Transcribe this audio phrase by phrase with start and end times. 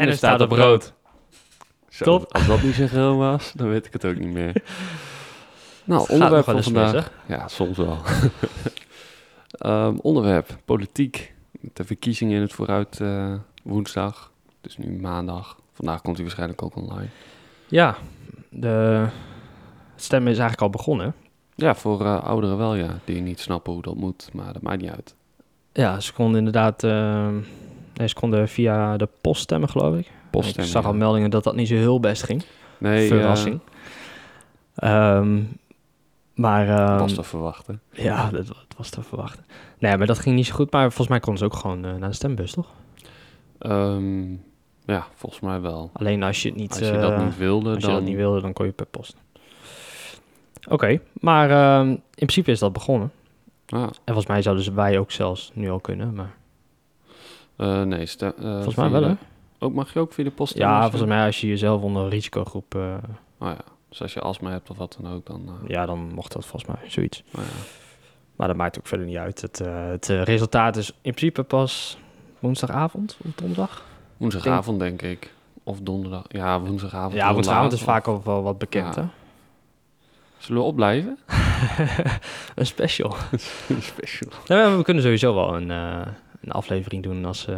[0.00, 0.92] En, er staat op rood.
[1.88, 2.34] Zo, Top.
[2.34, 4.54] Als dat niet synchroon was, dan weet ik het ook niet meer.
[5.84, 6.92] Nou, Gaat onderwerp van vandaag.
[6.92, 7.98] mis, Ja, soms wel.
[9.52, 11.34] Ehm, onderwerp, politiek.
[11.72, 14.30] De verkiezingen in het vooruit eh, woensdag.
[14.60, 15.56] Dus nu maandag.
[15.72, 17.08] Vandaag komt hij waarschijnlijk ook online.
[17.68, 17.96] Ja,
[18.50, 19.06] de
[19.96, 21.14] stemmen is eigenlijk al begonnen.
[21.54, 22.98] Ja, voor eh, ouderen wel, ja.
[23.04, 25.14] Die niet snappen hoe dat moet, maar dat maakt niet uit.
[25.72, 26.84] Ja, ze konden inderdaad...
[26.84, 27.28] eh,
[28.02, 30.10] nee, ze konden via de post stemmen, geloof ik.
[30.30, 30.98] Poststemmen, ik zag al ja.
[30.98, 32.44] meldingen dat dat niet zo heel best ging.
[32.78, 33.60] Nee, Verrassing.
[34.74, 35.42] Ehm,
[36.34, 36.68] maar...
[36.68, 37.80] eh, ehm, was te verwachten.
[37.90, 39.44] Ja, dat, wa- dat was te verwachten.
[39.78, 40.72] Nee, maar dat ging niet zo goed.
[40.72, 42.68] Maar volgens mij konden ze ook gewoon eh, naar de stembus, toch?
[43.58, 44.30] Ehm,
[44.84, 45.90] ja, volgens mij wel.
[45.92, 46.70] Alleen als je het niet...
[46.70, 47.94] Als je dat eh, niet wilde, Als je dan...
[47.94, 49.16] dat niet wilde, dan kon je per post.
[50.68, 51.50] Oké, maar
[51.84, 53.12] in principe is dat begonnen.
[53.66, 56.14] En volgens mij zouden ze wij ook zelfs nu al kunnen.
[56.14, 56.34] Maar
[57.62, 59.14] eh, nee, stem, eh, volgens mij via wel, hè?
[59.58, 62.08] Ook mag je ook via de post Ja, volgens mij als je jezelf onder een
[62.08, 62.74] risicogroep...
[62.74, 62.94] eh,
[63.38, 63.56] Oh ja,
[63.88, 65.48] dus als je astma hebt of wat dan ook, dan...
[65.66, 67.22] ja, dan mocht dat volgens mij, zoiets.
[67.34, 67.48] oh ja.
[68.36, 69.40] Maar dat maakt ook verder niet uit.
[69.40, 71.98] Het, het resultaat is in principe pas
[72.38, 73.84] woensdagavond of donderdag.
[74.16, 75.32] Woensdagavond, denk ik.
[75.64, 76.24] Of donderdag.
[76.28, 77.14] Ja, woensdagavond.
[77.14, 79.00] Ja, woensdagavond is of- vaak al wel wat bekend, Ja.
[79.02, 79.08] hè?
[80.38, 81.18] Zullen we opblijven?
[82.54, 83.14] een special.
[83.80, 84.30] Special.
[84.44, 85.70] Ja, we kunnen sowieso wel een,
[86.42, 87.46] een aflevering doen als...
[87.46, 87.56] eh,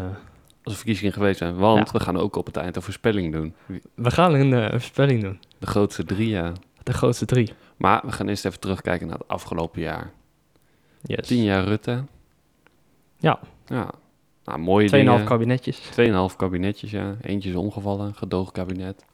[0.62, 1.54] Als er verkiezingen geweest zijn.
[1.56, 1.92] Want Ja.
[1.92, 3.54] we gaan ook op het eind een voorspelling doen.
[3.94, 5.40] We gaan een, een voorspelling doen.
[5.58, 6.52] De grootste drie, ja.
[6.82, 7.52] De grootste drie.
[7.76, 10.10] Maar we gaan eerst even terugkijken naar het afgelopen jaar.
[11.02, 11.26] Yes.
[11.26, 12.04] Tien jaar Rutte.
[13.16, 13.38] Ja.
[13.66, 13.90] Ja.
[14.44, 15.24] Nou, mooie 2,5 dingen.
[15.24, 15.80] kabinetjes.
[16.30, 17.16] 2,5 kabinetjes, ja.
[17.20, 19.04] Eentje is omgevallen, gedogen kabinet.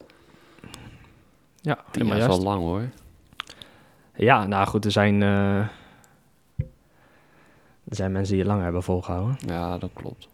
[1.61, 2.89] Ja, Tien jaar is wel lang, hoor.
[4.17, 5.67] Ja, nou goed, er zijn, eh,
[7.91, 9.37] er zijn mensen die het langer hebben volgehouden.
[9.47, 10.29] Ja, dat klopt.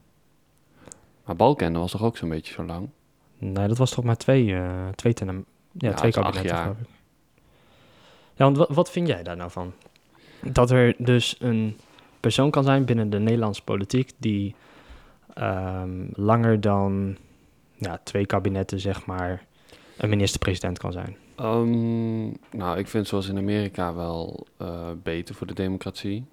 [1.25, 2.89] Maar Balkenende was toch ook zo'n beetje zo lang?
[3.39, 5.27] Nee, dat was toch maar twee, eh twee, ten,
[5.73, 6.89] ja, Ja, twee kabinetten, geloof ik.
[8.35, 9.73] Ja, want wat, wat vind jij daar nou van?
[10.43, 11.77] Dat er dus een
[12.21, 14.55] persoon kan zijn binnen de Nederlandse politiek die
[15.35, 17.17] ehm, langer dan
[17.75, 19.45] ja, twee kabinetten, zeg maar,
[19.97, 21.17] een minister-president kan zijn.
[21.37, 26.25] Ehm, nou, ik vind zoals in Amerika wel eh, beter voor de democratie.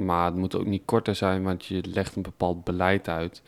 [0.00, 3.42] Maar het moet ook niet korter zijn, want je legt een bepaald beleid uit.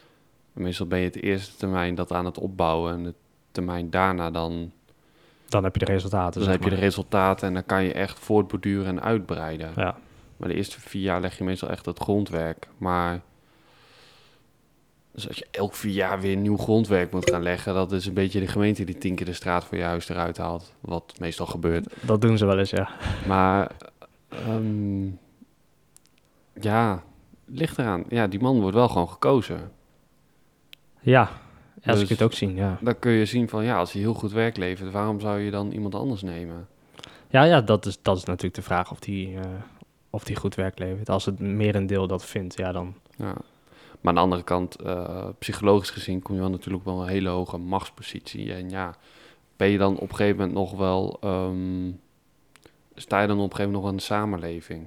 [0.52, 3.14] Meestal ben je het eerste termijn dat aan het opbouwen en de
[3.50, 4.72] termijn daarna dan,
[5.48, 6.40] Dan heb je de resultaten.
[6.40, 9.72] dan zeg heb je de resultaten en dan kan je echt voortborduren en uitbreiden.
[9.76, 9.96] Ja,
[10.36, 12.68] Maar de eerste vier jaar leg je meestal echt het grondwerk.
[12.78, 13.20] Maar
[15.12, 18.14] dus als je elk vier jaar weer nieuw grondwerk moet gaan leggen, dat is een
[18.14, 20.72] beetje de gemeente die tien keer de straat voor je huis eruit haalt.
[20.80, 21.94] Wat meestal gebeurt.
[22.00, 22.88] dat doen ze wel eens, ja.
[23.26, 23.70] Maar
[24.28, 25.06] ehm,
[26.60, 27.02] ja,
[27.44, 28.04] ligt eraan.
[28.08, 29.72] Ja, die man wordt wel gewoon gekozen.
[31.00, 31.30] Ja,
[31.84, 32.78] als Dus- ik het ook zien, ja.
[32.80, 35.50] Dan kun je zien van ja, als hij heel goed werk levert, waarom zou je
[35.50, 36.68] dan iemand anders nemen?
[37.28, 39.44] Ja, ja dat, is, dat is natuurlijk de vraag of die, eh,
[40.10, 41.08] of die goed werk levert.
[41.08, 42.94] Als het merendeel dat vindt, ja dan...
[43.16, 43.34] Ja.
[44.00, 47.28] Maar aan de andere kant, eh, psychologisch gezien, kom je wel natuurlijk wel een hele
[47.28, 48.52] hoge machtspositie.
[48.54, 48.94] En ja,
[49.56, 51.90] ben je dan op een gegeven moment nog wel, ehm,
[52.94, 54.86] sta je dan op een gegeven moment nog aan de samenleving?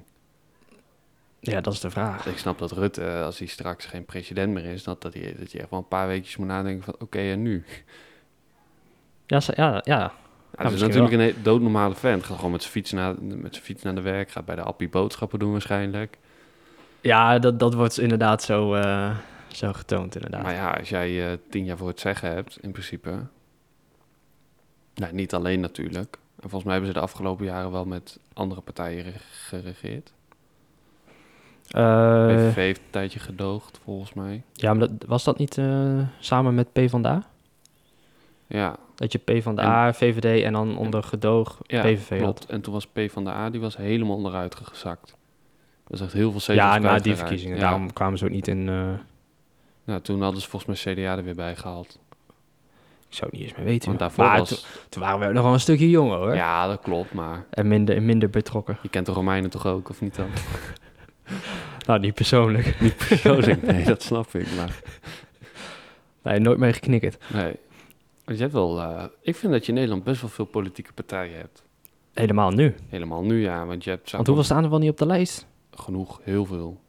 [1.52, 2.26] Ja, dat is de vraag.
[2.26, 5.34] Ik snap dat Rutte, eh, als hij straks geen president meer is, dat, dat, hij,
[5.38, 7.64] dat je echt wel een paar weekjes moet nadenken van oké, en nu?
[9.26, 10.12] Ja, ze- ja, ja.
[10.58, 12.24] Ja, het is natuurlijk een doodnormale vent.
[12.24, 14.62] Gaat gewoon met zijn fiets naar, met zijn fiets naar de werk, gaat bij de
[14.62, 16.18] appie boodschappen doen waarschijnlijk.
[17.00, 19.16] ja dat, dat wordt inderdaad zo, eh,
[19.48, 20.42] zo getoond, inderdaad.
[20.42, 23.18] Maar ja, als jij eh, tien jaar voor het zeggen hebt, in principe.
[24.94, 26.18] Nou, niet alleen natuurlijk.
[26.40, 30.12] En volgens mij hebben ze de afgelopen jaren wel met andere partijen re- geregeerd.
[31.70, 34.42] Eh, PVV heeft een tijdje gedoogd, volgens mij.
[34.52, 37.22] ja, maar dat, was dat niet eh, samen met PvdA?
[38.46, 42.18] Ja, Dat je PvdA, VVD en dan onder gedoog ja PVV had.
[42.18, 42.46] klopt.
[42.46, 45.16] En toen was P van de A, die was helemaal onderuit gezakt.
[45.86, 47.54] Dat is echt heel veel zetels Ja, na die verkiezingen.
[47.56, 47.62] Ja.
[47.62, 48.64] Daarom kwamen ze ook niet in...
[49.84, 51.98] Nou, toen hadden ze volgens mij CDA er weer bij gehaald.
[53.08, 53.86] ik zou het niet eens meer weten.
[53.86, 54.48] Want daarvoor maar was...
[54.48, 54.58] toen,
[54.88, 56.34] toen waren we nog wel een stukje jonger, hoor.
[56.34, 58.78] Ja, dat klopt, maar En minder, minder betrokken.
[58.82, 60.28] je kent de Romeinen toch ook, of niet dan?
[61.86, 62.80] Nou, niet persoonlijk.
[62.80, 64.80] niet persoonlijk, nee, dat snap ik, maar...
[66.22, 67.18] Nee, nooit mee geknikkerd.
[67.32, 67.54] Nee.
[68.24, 68.80] Want je hebt wel...
[68.80, 71.64] eh, ik vind dat je in Nederland best wel veel politieke partijen hebt.
[72.14, 72.74] Helemaal nu.
[72.88, 74.10] Helemaal nu, ja, want je hebt...
[74.10, 75.46] Want hoeveel staan er wel niet op de lijst?
[75.70, 76.80] Genoeg, heel veel.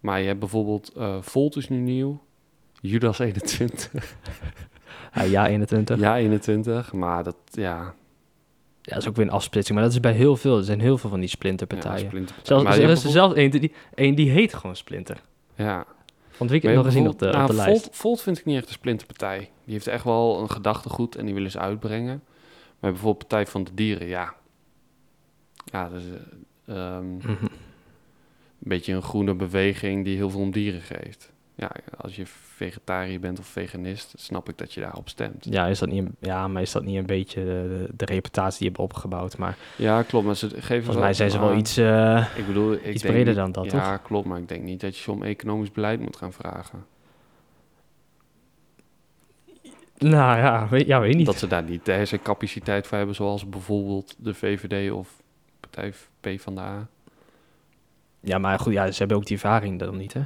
[0.00, 0.92] Maar je hebt bijvoorbeeld...
[0.96, 2.20] eh Volt is nu nieuw.
[2.80, 3.92] Judas 21.
[5.14, 5.98] Ja, ja 21.
[6.00, 6.92] ja, 21.
[6.92, 7.94] Maar dat, ja...
[8.86, 9.74] Ja, dat is ook weer een afsplitsing.
[9.78, 10.58] Maar dat is bij heel veel.
[10.58, 12.28] Er zijn heel veel van die ja splinterpartijen.
[12.42, 15.20] Zelfs, maar er is er zelfs één die, één die heet gewoon Splinter.
[15.54, 15.84] Ja.
[16.30, 17.88] van het weekend nog gezien op de, nou, op de Volt, lijst.
[17.92, 19.38] Volt vind ik niet echt een splinterpartij.
[19.64, 22.22] Die heeft echt wel een gedachtegoed en die willen ze uitbrengen.
[22.80, 24.34] Maar bijvoorbeeld Partij van de Dieren, ja.
[25.64, 26.04] Ja, dat is
[26.66, 27.28] ehm, Mhm.
[27.28, 27.48] een
[28.58, 31.32] beetje een groene beweging die heel veel om dieren geeft.
[31.54, 35.46] Ja, als je vegetariër bent of veganist, snap ik dat je daarop stemt.
[35.50, 38.58] Ja, is dat niet, een- ja, maar is dat niet een beetje de, de reputatie
[38.58, 39.38] die je hebt opgebouwd?
[39.38, 41.76] Maar Ja, klopt, maar ze geven volgens mij zijn ze wel iets...
[41.76, 44.62] eh, Ik bedoel, ik iets denk breder niet- dan dat, Ja, klopt, maar ik denk
[44.62, 46.84] niet dat je om economisch beleid moet gaan vragen.
[49.98, 51.26] nou ja, weet, ja, weet niet.
[51.26, 55.22] Dat ze daar niet de hersencapaciteit voor hebben, zoals bijvoorbeeld de VVD of
[55.60, 56.86] Partij P van de A.
[58.20, 60.20] Ja, maar goed, ja, ze hebben ook die ervaring dan niet, hè?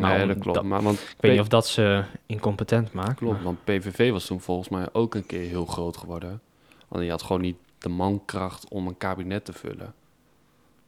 [0.00, 0.54] Nee, om- dat klopt.
[0.58, 3.14] dat- maar want Ik weet niet of dat ze incompetent maakt.
[3.14, 6.40] Klopt, maar- want PVV was toen volgens mij ook een keer heel groot geworden.
[6.88, 9.94] Want die had gewoon niet de mankracht om een kabinet te vullen.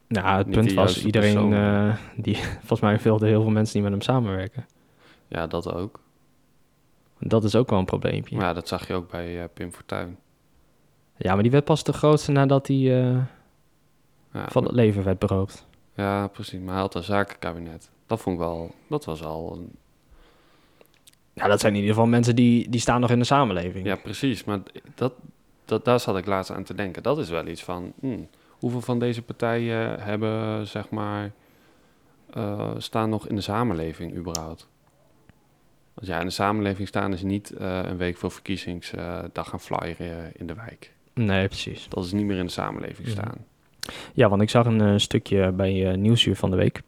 [0.09, 3.91] Nou, het Niet punt was, iedereen, eh, die, volgens mij wilden heel veel mensen niet
[3.91, 4.67] met hem samenwerken.
[5.29, 6.01] Ja, dat ook.
[7.19, 8.37] Dat is ook wel een probleempje.
[8.37, 10.19] Maar ja, dat zag je ook bij eh, Pim Fortuyn.
[11.17, 13.17] Ja, maar die werd pas de grootste nadat hij eh,
[14.33, 15.67] Ja, van het leven werd beroofd.
[15.95, 16.61] ja, precies.
[16.61, 17.91] Maar hij had een zakenkabinet.
[18.11, 19.71] Dat vond ik wel, dat was al een...
[21.33, 23.87] Ja, dat zijn in ieder geval mensen die, die staan nog in de samenleving.
[23.87, 24.45] Ja, precies.
[24.45, 24.61] Maar
[24.95, 25.13] dat,
[25.65, 27.03] dat, daar zat ik laatst aan te denken.
[27.03, 31.33] Dat is wel iets van, hmm, hoeveel van deze partijen hebben, zeg maar,
[32.31, 34.69] eh, staan nog in de samenleving überhaupt?
[35.95, 40.33] Want ja, in de samenleving staan is niet eh, een week voor verkiezingsdag gaan flyeren
[40.37, 40.93] in de wijk.
[41.15, 41.89] Nee, precies.
[41.89, 43.45] Dat is niet meer in de samenleving staan.
[44.15, 46.83] Ja, want ik zag een eh, stukje bij Nieuwsuur van de week.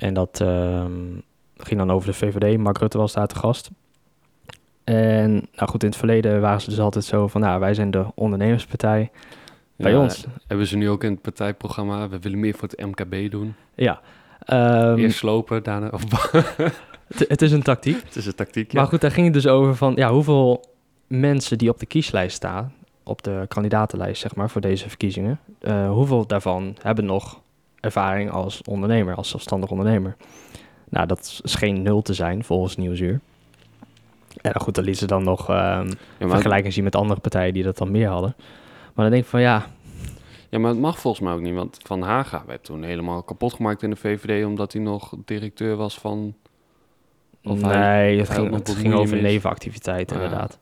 [0.00, 0.92] En dat ehm,
[1.56, 2.58] ging dan over de VVD.
[2.58, 3.70] Mark Rutte was daar te gast.
[4.84, 7.40] En nou goed, in het verleden waren ze dus altijd zo van...
[7.40, 9.10] Nou, wij zijn de ondernemerspartij.
[9.76, 10.26] Bij Ja, ons.
[10.46, 13.54] Hebben ze nu ook in het partijprogramma, we willen meer voor het MKB doen.
[13.74, 14.00] Ja.
[14.44, 15.88] Ehm, Eerst slopen, daarna...
[15.88, 16.02] Of,
[17.08, 18.02] het, het is een tactiek.
[18.04, 18.80] het is een tactiek, ja.
[18.80, 19.92] Maar goed, daar ging het dus over van...
[19.96, 20.64] Ja, hoeveel
[21.06, 22.72] mensen die op de kieslijst staan...
[23.02, 25.40] Op de kandidatenlijst, zeg maar, voor deze verkiezingen...
[25.60, 27.40] eh, hoeveel daarvan hebben nog
[27.80, 30.16] ervaring als ondernemer, als zelfstandig ondernemer?
[30.88, 33.20] Nou, dat scheen nul te zijn, volgens Nieuwsuur.
[34.40, 37.20] En dan goed, dan liet ze dan nog ehm Ja, maar, vergelijking zien met andere
[37.20, 38.34] partijen die dat dan meer hadden.
[38.94, 39.66] Maar dan denk ik van ja,
[40.48, 43.52] ja, maar het mag volgens mij ook niet, want Van Haga werd toen helemaal kapot
[43.54, 44.44] gemaakt in de VVD...
[44.44, 46.34] omdat hij nog directeur was van...
[47.44, 50.22] Of hij- nee, het ging, het over nevenactiviteit Ah, ja.
[50.24, 50.58] inderdaad.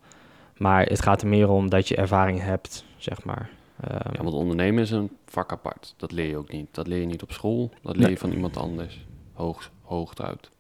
[0.57, 3.51] Maar het gaat er meer om dat je ervaring hebt, zeg maar.
[3.81, 5.95] Ehm, Ja, want ondernemen is een vak apart.
[5.97, 6.69] Dat leer je ook niet.
[6.75, 7.71] Dat leer je niet op school.
[7.83, 8.11] Dat leer Nee.
[8.13, 9.07] je van iemand anders.
[9.33, 10.51] Hoog, hooguit.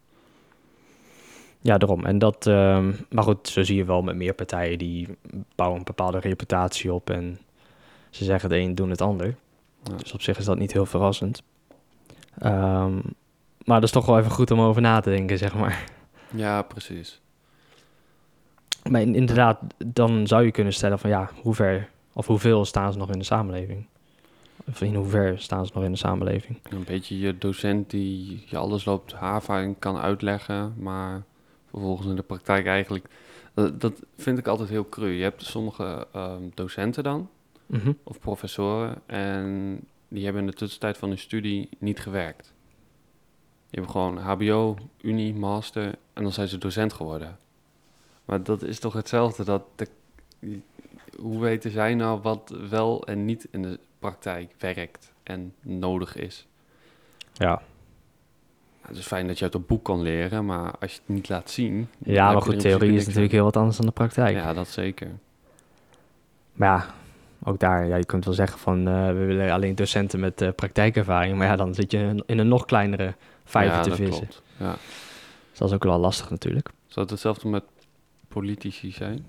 [1.60, 2.04] Ja, daarom.
[2.04, 5.08] En dat, ehm, maar goed, zo zie je wel met meer partijen die
[5.54, 7.38] bouwen een bepaalde reputatie op en
[8.10, 9.34] ze zeggen de een doen het ander.
[9.84, 9.96] Ja.
[9.96, 11.42] Dus op zich is dat niet heel verrassend.
[12.38, 12.94] Ehm,
[13.64, 15.84] maar dat is toch wel even goed om over na te denken, zeg maar.
[16.34, 17.20] Ja, precies.
[18.90, 21.88] Maar in- inderdaad, dan zou je kunnen stellen van ja, hoe ver
[22.18, 23.86] of hoeveel staan ze nog in de samenleving?
[24.68, 26.58] Of in hoever staan ze nog in de samenleving?
[26.70, 31.22] Een beetje je docent die je alles loopt hava en kan uitleggen, maar
[31.70, 33.06] vervolgens in de praktijk eigenlijk...
[33.54, 35.08] Dat, dat vind ik altijd heel cru.
[35.08, 37.28] Je hebt sommige ehm, docenten dan,
[37.66, 37.92] Mhm.
[38.02, 42.52] of professoren, en die hebben in de tussentijd van hun studie niet gewerkt.
[43.70, 47.38] Die hebben gewoon HBO, Unie, Master en dan zijn ze docent geworden.
[48.24, 49.86] Maar dat is toch hetzelfde, dat de,
[51.16, 56.46] hoe weten zij nou wat wel en niet in de praktijk werkt en nodig is?
[57.32, 57.46] Ja.
[57.46, 57.60] Nou,
[58.80, 61.28] het is fijn dat je uit een boek kan leren, maar als je het niet
[61.28, 61.88] laat zien...
[61.98, 64.36] ja, maar goed, theorie is natuurlijk heel wat anders dan de praktijk.
[64.36, 65.10] Ja, dat zeker.
[66.52, 66.94] Maar ja,
[67.42, 70.48] ook daar, ja, je kunt wel zeggen van eh, we willen alleen docenten met eh,
[70.56, 71.36] praktijkervaring.
[71.38, 74.26] Maar ja, dan zit je in- in een nog kleinere vijver ja, te dat vissen.
[74.26, 74.42] klopt.
[74.56, 74.72] Ja.
[75.50, 76.68] Dus dat is ook wel lastig natuurlijk.
[76.86, 77.64] Zou het hetzelfde met
[78.28, 79.24] politici zijn?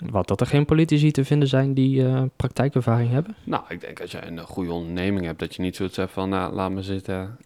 [0.00, 3.36] Wat, dat er geen politici te vinden zijn die eh, praktijkervaring hebben?
[3.44, 6.28] Nou, ik denk als je een goede onderneming hebt, dat je niet zoiets hebt van,
[6.28, 7.38] nou, laat me zitten,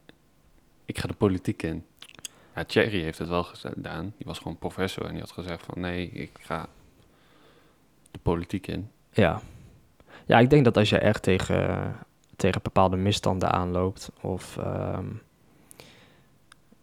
[0.85, 1.85] ik ga de politiek in.
[2.55, 4.13] Ja, Thierry heeft het wel gedaan.
[4.17, 6.67] Die was gewoon professor en die had gezegd van, nee, ik ga
[8.11, 8.91] de politiek in.
[9.13, 9.41] Ja.
[10.27, 11.95] Ja, ik denk dat als je echt tegen,
[12.37, 15.07] tegen bepaalde misstanden aanloopt of ehm,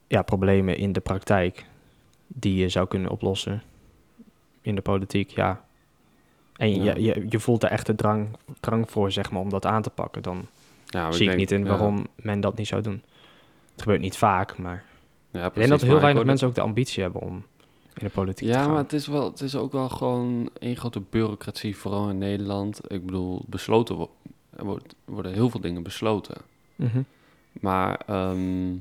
[0.07, 1.65] ja, problemen in de praktijk
[2.27, 3.63] die je zou kunnen oplossen
[4.61, 5.63] in de politiek, ja.
[6.55, 6.93] En Ja.
[6.95, 8.27] Je, je, je voelt er echt de drang,
[8.59, 10.21] drang voor, zeg maar, om dat aan te pakken.
[10.21, 10.45] Dan
[10.85, 13.03] Ja, zie ik denk- niet in ja, waarom men dat niet zou doen.
[13.71, 14.83] Het gebeurt niet vaak, maar
[15.31, 17.35] Ja, ik denk dat heel weinig mensen ook de ambitie hebben om
[17.93, 18.69] in de politiek te Ja, gaan.
[18.69, 22.81] maar het is, wel, het is ook wel gewoon één grote bureaucratie, vooral in Nederland.
[22.91, 24.11] Ik bedoel, besloten wo-
[24.55, 26.35] er wordt, worden heel veel dingen besloten.
[26.75, 27.01] Mhm.
[27.51, 28.71] Maar ehm,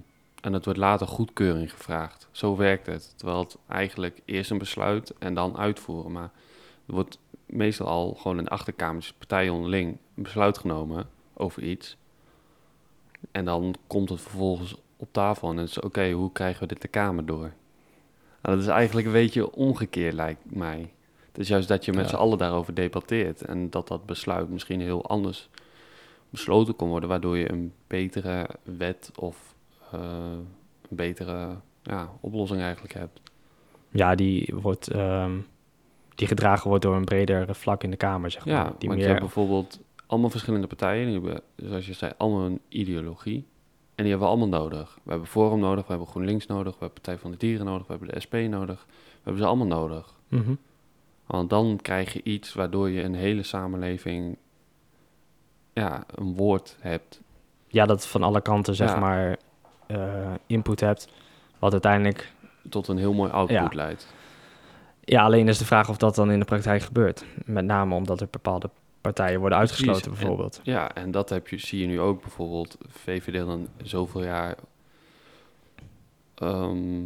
[0.40, 2.28] En het wordt later goedkeuring gevraagd.
[2.30, 3.12] Zo werkt het.
[3.16, 6.12] Terwijl het eigenlijk eerst een besluit en dan uitvoeren.
[6.12, 6.30] Maar
[6.86, 11.96] er wordt meestal al gewoon in de achterkamertjes partijen onderling een besluit genomen over iets.
[13.32, 16.82] En dan komt het vervolgens op tafel en dan is oké, hoe krijgen we dit
[16.82, 17.52] de Kamer door?
[18.42, 20.92] Nou, dat is eigenlijk een beetje omgekeerd, lijkt mij.
[21.26, 22.08] Het is juist dat je met Ja.
[22.10, 25.48] z'n allen daarover debatteert en dat dat besluit misschien heel anders
[26.30, 29.49] besloten kon worden, waardoor je een betere wet of
[29.92, 30.46] een
[30.88, 33.20] betere ja, oplossing eigenlijk hebt.
[33.90, 34.88] Ja, die wordt...
[34.88, 35.38] ehm,
[36.14, 38.54] die gedragen wordt door een breder vlak in de Kamer, zeg maar.
[38.54, 39.06] Ja, die want je meer...
[39.06, 41.04] hebt bijvoorbeeld allemaal verschillende partijen.
[41.06, 43.46] Die hebben, zoals je zei, allemaal een ideologie.
[43.94, 44.98] En die hebben we allemaal nodig.
[45.02, 47.86] We hebben Forum nodig, we hebben GroenLinks nodig, we hebben Partij van de Dieren nodig,
[47.86, 48.86] we hebben de SP nodig.
[48.86, 50.14] We hebben ze allemaal nodig.
[50.28, 50.54] Mhm.
[51.26, 54.36] Want dan krijg je iets waardoor je een hele samenleving
[55.72, 57.20] ja, een woord hebt.
[57.68, 58.98] Ja, dat van alle kanten, zeg Ja.
[58.98, 59.36] maar, eh,
[60.46, 61.08] input hebt.
[61.58, 62.32] Wat uiteindelijk...
[62.68, 63.68] Tot een heel mooi output Ja.
[63.72, 64.06] leidt.
[65.04, 67.24] Ja, alleen is de vraag of dat dan in de praktijk gebeurt.
[67.44, 68.70] Met name omdat er bepaalde
[69.00, 70.18] partijen worden uitgesloten, Precies.
[70.18, 70.60] bijvoorbeeld.
[70.62, 72.76] Ja, en dat heb je, zie je nu ook bijvoorbeeld.
[72.88, 74.56] VVD dan zoveel jaar,
[76.34, 77.02] ehm,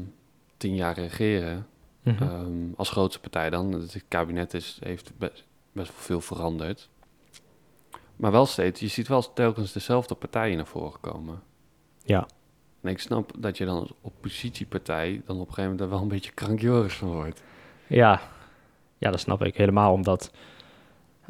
[0.57, 1.67] tien jaar regeren.
[2.03, 2.23] Mhm.
[2.23, 3.73] Ehm, als grootste partij dan.
[3.73, 6.89] Het kabinet is, heeft best, best wel veel veranderd.
[8.17, 11.43] Maar wel steeds, je ziet wel telkens dezelfde partijen naar voren komen.
[12.05, 12.27] Ja.
[12.85, 16.01] En ik snap dat je dan als oppositiepartij dan op een gegeven moment er wel
[16.01, 17.43] een beetje krankjoris van wordt.
[17.87, 18.21] Ja.
[18.99, 19.93] ja, dat snap ik helemaal.
[19.93, 20.33] Omdat,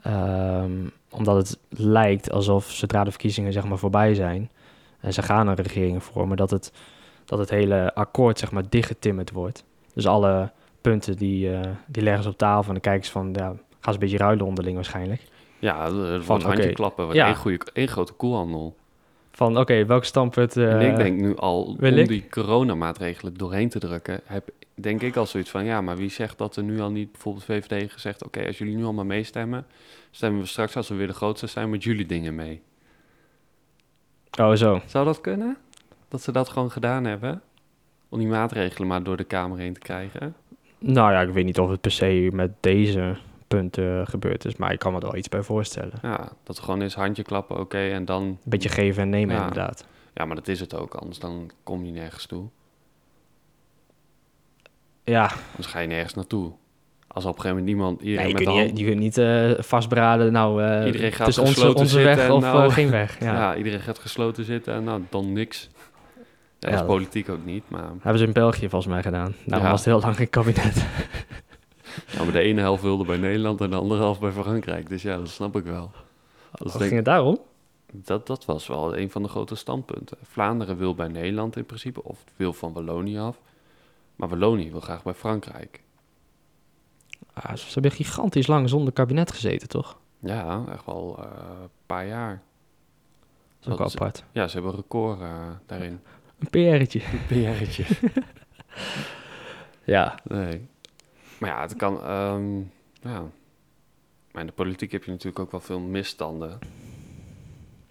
[0.03, 0.73] ehm,
[1.11, 4.51] omdat het lijkt alsof zodra de verkiezingen zeg maar, voorbij zijn...
[5.01, 6.37] en ze gaan een regering vormen...
[6.37, 6.73] dat het,
[7.25, 9.65] dat het hele akkoord zeg maar, dichtgetimmerd wordt.
[9.93, 12.67] Dus alle punten die, eh, die leggen ze op tafel...
[12.67, 13.33] en dan kijken ze van...
[13.33, 15.23] Ja, gaan ze een beetje ruilen onderling waarschijnlijk.
[15.59, 17.05] Ja, er Van, wordt handje klappen.
[17.05, 17.27] Wordt ja.
[17.27, 18.77] één, goede, één grote koelhandel.
[19.35, 20.57] Van oké, welk standpunt...
[20.57, 22.09] eh, en ik denk nu al, om ik?
[22.09, 24.21] die coronamaatregelen doorheen te drukken...
[24.25, 25.64] heb denk ik al zoiets van...
[25.64, 28.25] ja, maar wie zegt dat er nu al niet bijvoorbeeld VVD gezegd...
[28.25, 29.67] oké, als jullie nu allemaal meestemmen...
[30.11, 32.62] stemmen we straks als we weer de grootste zijn met jullie dingen mee.
[34.41, 34.81] Oh, zo.
[34.87, 35.57] Zou dat kunnen?
[36.09, 37.43] Dat ze dat gewoon gedaan hebben?
[38.09, 40.35] Om die maatregelen maar door de Kamer heen te krijgen?
[40.79, 43.17] Nou ja, ik weet niet of het per se met deze
[43.49, 44.57] punten gebeurd is...
[44.57, 45.93] maar ik kan me er wel iets bij voorstellen.
[46.03, 48.23] Ja, dat gewoon is handje klappen, oké, en dan...
[48.23, 49.41] Een beetje geven en nemen, Ja.
[49.41, 49.87] inderdaad.
[50.15, 52.49] Ja, maar dat is het ook, anders dan kom je nergens toe.
[55.05, 56.53] Ja, Anders ga je nergens naartoe.
[57.07, 58.01] Als op een gegeven moment niemand...
[58.01, 61.27] nee, Iedereen je, met kunt hand- je kunt niet eh, vastberaden, nou, eh Iedereen gaat
[61.27, 62.65] het is onze, gesloten onze weg zitten, of nou.
[62.69, 63.21] eh, geen weg.
[63.21, 63.35] Ja.
[63.35, 63.57] ja.
[63.57, 65.69] iedereen gaat gesloten zitten en nou, dan niks.
[66.59, 67.85] Ja, dat is politiek ook niet, maar...
[68.01, 69.35] Hebben ze in België volgens mij gedaan.
[69.45, 70.87] Nou, was het heel lang in kabinet.
[72.13, 74.89] Ja, maar de ene helft wilde bij Nederland en de andere helft bij Frankrijk.
[74.89, 75.91] Dus ja, dat snap ik wel.
[76.51, 77.39] Wat denk- ging het daarom?
[77.93, 80.17] dat, dat was wel een van de grote standpunten.
[80.23, 83.41] Vlaanderen wil bij Nederland in principe, of wil van Wallonië af.
[84.17, 85.83] Maar Wallonië wil graag bij Frankrijk.
[87.33, 89.99] Ah, ze hebben gigantisch lang zonder kabinet gezeten, toch?
[90.19, 91.25] Ja, echt wel eh,
[91.63, 92.43] een paar jaar.
[93.61, 94.25] Dat is ook apart.
[94.33, 96.01] Ja, ze hebben een record eh, daarin.
[96.39, 97.01] Een PR'tje.
[97.13, 97.85] Een PR'tje.
[99.87, 100.19] Ja.
[100.25, 100.69] Nee.
[101.45, 102.03] Maar ja, het kan...
[102.03, 102.59] ehm,
[103.01, 103.23] ja.
[104.33, 106.59] Maar in de politiek heb je natuurlijk ook wel veel misstanden.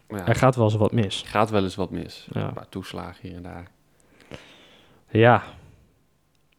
[0.08, 1.22] Ja, Er gaat wel eens wat mis.
[1.26, 2.28] gaat wel eens wat mis.
[2.32, 2.48] Ja.
[2.48, 3.68] Een paar toeslagen hier en daar.
[5.10, 5.44] Ja.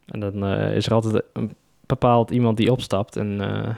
[0.04, 1.54] En dan eh, is er altijd een
[1.86, 3.16] bepaald iemand die opstapt.
[3.16, 3.74] En eh,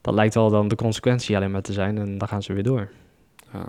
[0.00, 1.98] dat lijkt wel dan de consequentie alleen maar te zijn.
[1.98, 2.90] En dan gaan ze weer door.
[3.52, 3.66] Ja.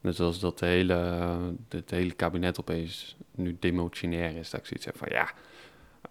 [0.00, 1.36] Net zoals dat de hele, eh,
[1.68, 4.50] het hele kabinet opeens nu demotionair is.
[4.50, 5.30] Dat ik zoiets heb van ja,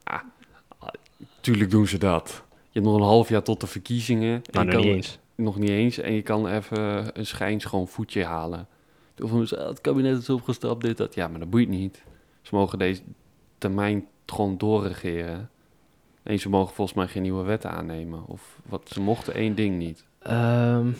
[0.03, 0.21] ah,
[1.41, 2.43] tuurlijk doen ze dat.
[2.49, 4.33] Je hebt nog een half jaar tot de verkiezingen.
[4.35, 5.19] en Nou, nog kan- niet eens.
[5.35, 5.97] Nog niet eens.
[5.97, 8.67] En je kan even een schijnschoon voetje halen.
[9.13, 11.15] Toen van ah, het kabinet is opgestapt, dit, dat.
[11.15, 12.03] Ja, maar dat boeit niet.
[12.41, 13.01] Ze mogen deze
[13.57, 15.49] termijn gewoon doorregeren.
[16.23, 18.25] En ze mogen volgens mij geen nieuwe wetten aannemen.
[18.27, 20.05] Of wat, ze mochten één ding niet.
[20.19, 20.91] Ehm,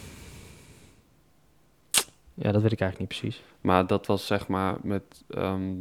[2.34, 3.44] ja, dat weet ik eigenlijk niet precies.
[3.62, 5.74] Maar dat was zeg maar met ehm,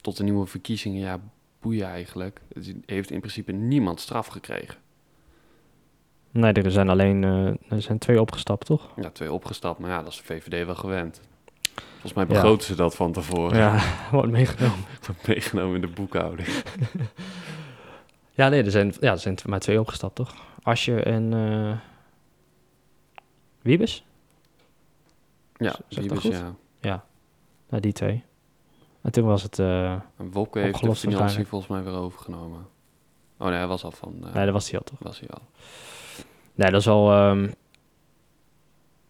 [0.00, 1.20] tot de nieuwe verkiezingen, ja,
[1.64, 2.40] boeien eigenlijk.
[2.52, 4.74] Het heeft in principe niemand straf gekregen.
[6.30, 8.90] Nee, er zijn alleen eh, er zijn twee opgestapt, toch?
[8.96, 11.20] Ja, twee opgestapt, maar ja, dat is de VVD wel gewend.
[11.90, 12.28] Volgens mij Ja.
[12.32, 13.58] begroten ze dat van tevoren.
[13.58, 13.80] Ja,
[14.12, 14.84] wordt meegenomen.
[15.06, 16.48] Wordt meegenomen in de boekhouding.
[18.36, 20.34] Ja, nee, er zijn, ja, er zijn maar twee opgestapt, toch?
[20.62, 21.78] Asje en eh
[23.62, 24.04] Wiebes?
[25.56, 26.42] Ja, Wiebes, goed?
[26.80, 27.04] ja.
[27.68, 28.24] Nou, die twee.
[29.04, 29.58] En toen was het...
[29.58, 32.66] eh, En Wopke heeft de financiën volgens mij weer overgenomen.
[33.38, 34.14] Oh nee, hij was al van...
[34.26, 34.98] eh, nee, dat was die al, toch?
[34.98, 35.40] was hij al.
[36.54, 37.12] Nee, dat is al...
[37.12, 37.48] ehm,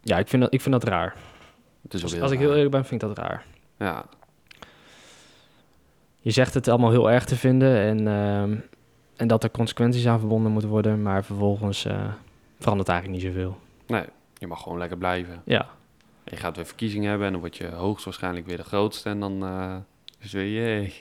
[0.02, 1.16] ja, ik vind dat, ik vind dat raar.
[1.82, 3.44] Het is ook Als, heel als ik heel eerlijk ben, vind ik dat raar.
[3.78, 4.04] Ja,
[6.20, 8.56] Je zegt het allemaal heel erg te vinden en, ehm,
[9.16, 12.04] en dat er consequenties aan verbonden moeten worden, maar vervolgens eh,
[12.58, 13.58] verandert eigenlijk niet zoveel.
[13.86, 14.04] nee,
[14.38, 15.42] je mag gewoon lekker blijven.
[15.44, 15.68] Ja,
[16.34, 19.08] Je gaat weer verkiezingen hebben en dan word je hoogstwaarschijnlijk weer de grootste.
[19.08, 19.76] En dan eh,
[20.18, 20.94] is weer jee.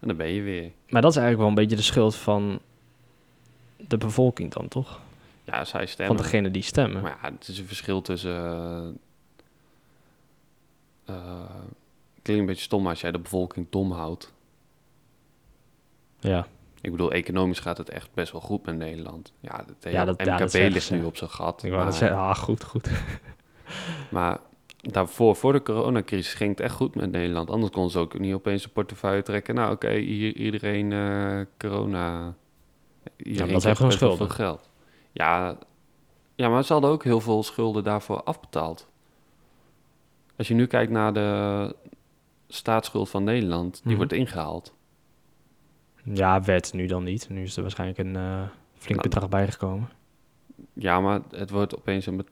[0.00, 0.72] En dan ben je weer.
[0.88, 2.60] maar dat is eigenlijk wel een beetje de schuld van
[3.76, 5.00] de bevolking dan, toch?
[5.44, 6.16] Ja, zij stemmen.
[6.16, 7.02] Van degene die stemmen.
[7.02, 8.98] Maar ja, het is een verschil tussen...
[11.04, 11.14] eh,
[12.22, 14.32] klinkt een beetje stom als jij de bevolking dom houdt.
[16.20, 16.46] Ja,
[16.80, 19.32] Ik bedoel, economisch gaat het echt best wel goed met Nederland.
[19.40, 21.62] Ja, het Ja, dat- ja, MKB dat zeggen ligt nu op zijn gat.
[21.62, 22.18] ik maar, dat zeggen.
[22.18, 22.90] Ah, goed, goed.
[24.10, 24.38] maar
[24.92, 27.50] daarvoor, voor de coronacrisis, ging het echt goed met Nederland.
[27.50, 29.54] Anders kon ze ook niet opeens een portefeuille trekken.
[29.54, 32.34] Nou, oké, hier iedereen eh, corona.
[33.16, 34.16] Iedereen dat krijgt gewoon schulden.
[34.16, 34.70] veel geld.
[35.12, 35.58] Ja,
[36.34, 38.88] ja, maar ze hadden ook heel veel schulden daarvoor afbetaald.
[40.36, 41.74] Als je nu kijkt naar de
[42.48, 43.96] staatsschuld van Nederland, die Mhm.
[43.96, 44.74] wordt ingehaald.
[46.02, 47.28] Ja, werd nu dan niet.
[47.28, 48.42] Nu is er waarschijnlijk een eh,
[48.74, 49.88] flink Nou, bedrag bijgekomen.
[50.72, 52.26] Ja, maar het wordt opeens een...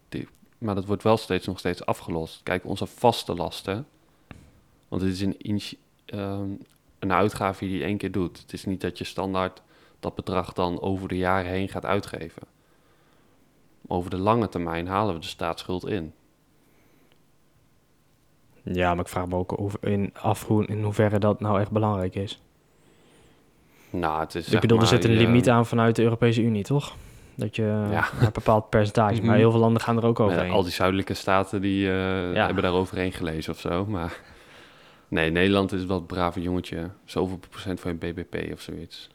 [0.65, 2.41] Maar dat wordt wel steeds nog steeds afgelost.
[2.43, 3.87] Kijk, onze vaste lasten...
[4.89, 5.61] Want het is een,
[6.05, 6.49] ehm,
[6.99, 8.39] een uitgave die je één keer doet.
[8.39, 9.63] Het is niet dat je standaard
[10.01, 12.43] dat bedrag dan over de jaren heen gaat uitgeven.
[13.87, 16.13] Over de lange termijn halen we de staatsschuld in.
[18.63, 22.15] Ja, maar ik vraag me ook over in, af in hoeverre dat nou echt belangrijk
[22.15, 22.43] is.
[23.91, 26.97] Nou, het is ik bedoel, er zit een limiet aan vanuit de Europese Unie, toch?
[27.37, 28.09] Dat je Ja.
[28.21, 30.51] een bepaald percentage, maar heel veel landen gaan er ook overheen.
[30.51, 32.47] al die zuidelijke staten die Ja.
[32.47, 33.87] hebben daar overheen gelezen of zo.
[33.87, 34.21] Maar
[35.09, 36.91] nee, Nederland is wel het brave jongetje.
[37.05, 39.09] Zoveel procent van je BBP of zoiets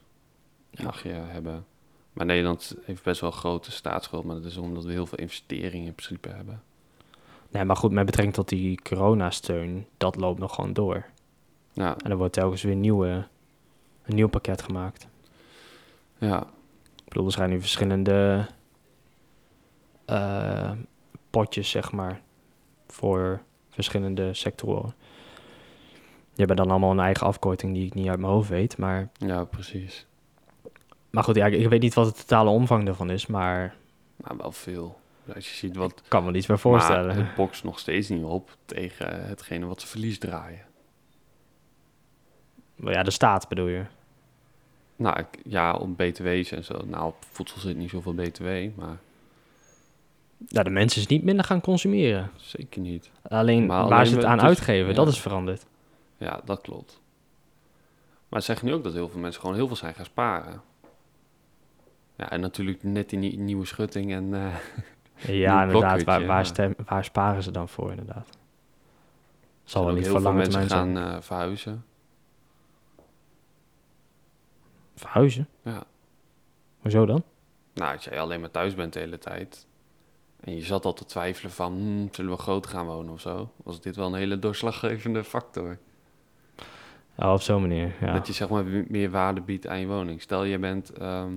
[0.72, 0.84] Ja.
[0.84, 1.66] mag je hebben.
[2.14, 4.24] Maar Nederland heeft best wel grote staatsschuld.
[4.24, 6.62] Maar dat is omdat we heel veel investeringen in principe hebben.
[7.52, 11.06] Nee, maar goed, met betrekking tot die coronasteun, dat loopt nog gewoon door.
[11.74, 13.28] Ja, En er wordt telkens weer een, nieuwe,
[14.06, 15.08] een nieuw pakket gemaakt.
[16.18, 16.44] ja,
[17.20, 18.46] bedoel, er zijn nu verschillende
[20.06, 20.72] eh,
[21.30, 22.22] potjes, zeg maar,
[22.88, 24.94] voor verschillende sectoren.
[26.30, 28.78] Die hebben dan allemaal een eigen afkorting die ik niet uit mijn hoofd weet.
[28.78, 30.08] Maar, ja, precies.
[31.10, 33.76] maar goed, ja, ik, weet niet wat de totale omvang daarvan is, maar
[34.16, 35.00] Nou, wel veel.
[35.36, 35.92] Als je ziet wat...
[35.92, 37.16] ik kan me er iets bij voorstellen.
[37.16, 40.66] Maar het bokst nog steeds niet op tegen hetgene wat ze verlies draaien.
[42.76, 43.86] Ja, de staat bedoel je.
[45.00, 46.80] Nou, ik- ja, om btw's en zo.
[46.86, 48.44] Nou, op voedsel zit niet zoveel btw,
[48.76, 48.98] maar
[50.48, 52.32] Ja, de mensen is niet minder gaan consumeren.
[52.36, 53.10] zeker niet.
[53.22, 54.94] Alleen Maar waar alleen ze het aan dus- uitgeven, ja.
[54.94, 55.66] dat is veranderd.
[56.18, 57.02] Ja, dat klopt.
[58.30, 60.62] Maar ze zeggen nu ook dat heel veel mensen gewoon heel veel zijn gaan sparen.
[62.16, 64.34] Ja, en natuurlijk net die nie- nieuwe schutting en...
[64.34, 64.56] eh,
[65.36, 66.04] Ja, inderdaad.
[66.04, 68.30] Waar, waar, stem, waar sparen ze dan voor, inderdaad?
[69.64, 71.86] Zal wel niet heel voor veel lange termijn gaan eh, verhuizen.
[75.00, 75.48] Verhuizen?
[75.64, 75.84] Ja.
[76.80, 77.24] Hoezo dan?
[77.74, 79.68] Nou, als jij alleen maar thuis bent de hele tijd...
[80.40, 81.74] en je zat al te twijfelen van...
[81.74, 83.52] hmm, zullen we groter gaan wonen of zo?
[83.64, 85.78] Was dit wel een hele doorslaggevende factor.
[87.16, 88.14] Oh, op zo'n manier, ja.
[88.14, 90.22] Dat je zeg maar me- meer waarde biedt aan je woning.
[90.22, 90.90] Stel, je bent...
[90.90, 91.34] ehm,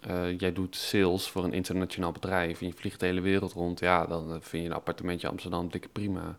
[0.00, 2.60] eh, jij doet sales voor een internationaal bedrijf...
[2.60, 3.80] en je vliegt de hele wereld rond.
[3.80, 6.38] Ja, dan eh, vind je een appartementje Amsterdam dikke prima.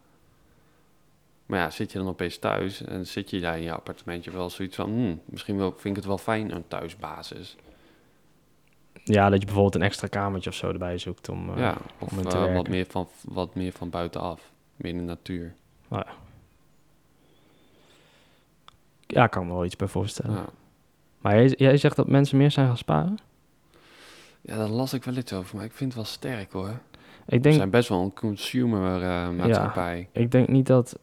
[1.54, 2.84] Maar ja, zit je dan opeens thuis...
[2.84, 4.90] en zit je daar in je appartementje wel zoiets van...
[4.90, 7.56] hmm, misschien wel, vind ik het wel fijn, een thuisbasis.
[9.04, 11.50] Ja, dat je bijvoorbeeld een extra kamertje of zo erbij zoekt om...
[11.50, 14.52] eh, ja, of om te eh, wat, meer van, wat meer van buitenaf.
[14.76, 15.56] Meer in de natuur.
[19.08, 20.36] Ja, ik kan me wel iets bij voorstellen.
[20.36, 20.46] Ja.
[21.22, 23.18] Maar jij, jij zegt dat mensen meer zijn gaan sparen?
[24.42, 26.70] ja, daar las ik wel iets over, maar ik vind het wel sterk hoor.
[26.70, 26.80] Ik
[27.26, 30.10] We denk, zijn best wel een consumer eh, maatschappij.
[30.12, 31.00] ik denk niet dat...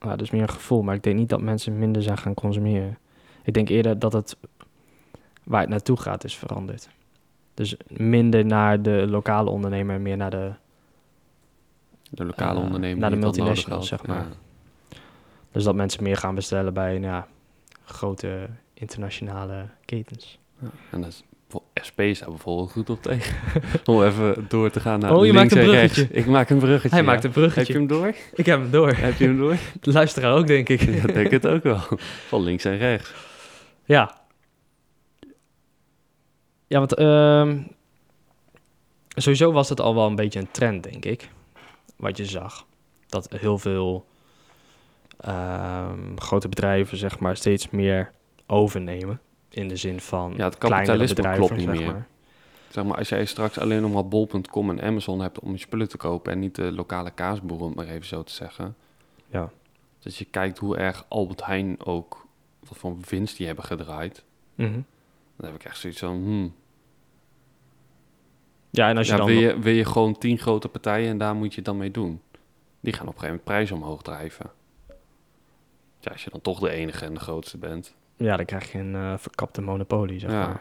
[0.00, 2.34] Nou, dat is meer een gevoel, maar ik denk niet dat mensen minder zijn gaan
[2.34, 2.98] consumeren.
[3.42, 4.36] Ik denk eerder dat het
[5.44, 6.88] waar het naartoe gaat is veranderd.
[7.54, 10.52] Dus minder naar de lokale ondernemer en meer naar de...
[12.10, 12.98] De lokale Eh, ondernemer.
[12.98, 14.26] naar de multinationals, zeg maar.
[14.88, 14.96] Ja.
[15.52, 17.26] Dus dat mensen meer gaan bestellen bij nou, ja,
[17.84, 20.38] grote internationale ketens.
[20.90, 21.24] En dat is,
[21.86, 23.36] SP staat bijvoorbeeld goed op tegen.
[23.84, 25.94] Om even door te gaan naar Oh, je links maakt een en rechts.
[25.94, 26.20] bruggetje.
[26.20, 26.88] Ik maak een bruggetje.
[26.88, 27.04] Hij ja.
[27.04, 27.60] maakt een bruggetje.
[27.60, 28.14] Heb je hem door?
[28.34, 28.92] Ik heb hem door.
[28.92, 29.56] Heb je hem door?
[29.80, 30.80] De luisteraar ook, denk ik.
[30.80, 31.80] ja, denk het ook wel.
[32.28, 33.12] Van links en rechts.
[33.84, 34.20] Ja.
[36.66, 37.62] Ja, want ehm,
[39.08, 41.28] sowieso was het al wel een beetje een trend, denk ik.
[41.96, 42.66] Wat je zag.
[43.06, 44.06] Dat heel veel
[45.18, 48.10] ehm, grote bedrijven, zeg maar, steeds meer
[48.46, 49.20] overnemen.
[49.48, 52.06] In de zin van Ja, het kapitalisme klopt niet zeg meer.
[52.68, 55.88] Zeg maar, als jij straks alleen nog maar bol.com en Amazon hebt om je spullen
[55.88, 56.32] te kopen...
[56.32, 58.76] en niet de lokale kaasboer, om het maar even zo te zeggen...
[59.30, 59.50] Ja.
[59.98, 62.26] Dus je kijkt hoe erg Albert Heijn ook,
[62.68, 64.24] wat voor winst die hebben gedraaid.
[64.54, 64.80] Mhm.
[65.36, 66.54] Dan heb ik echt zoiets van, hmm.
[68.70, 69.26] Ja, en als je Ja, dan...
[69.26, 72.20] wil, je, wil je gewoon tien grote partijen en daar moet je dan mee doen?
[72.80, 74.50] Die gaan op een gegeven moment prijzen omhoog drijven.
[76.00, 77.94] Ja, als je dan toch de enige en de grootste bent.
[78.18, 80.46] Ja, dan krijg je een eh, verkapte monopolie, zeg Ja.
[80.46, 80.60] maar.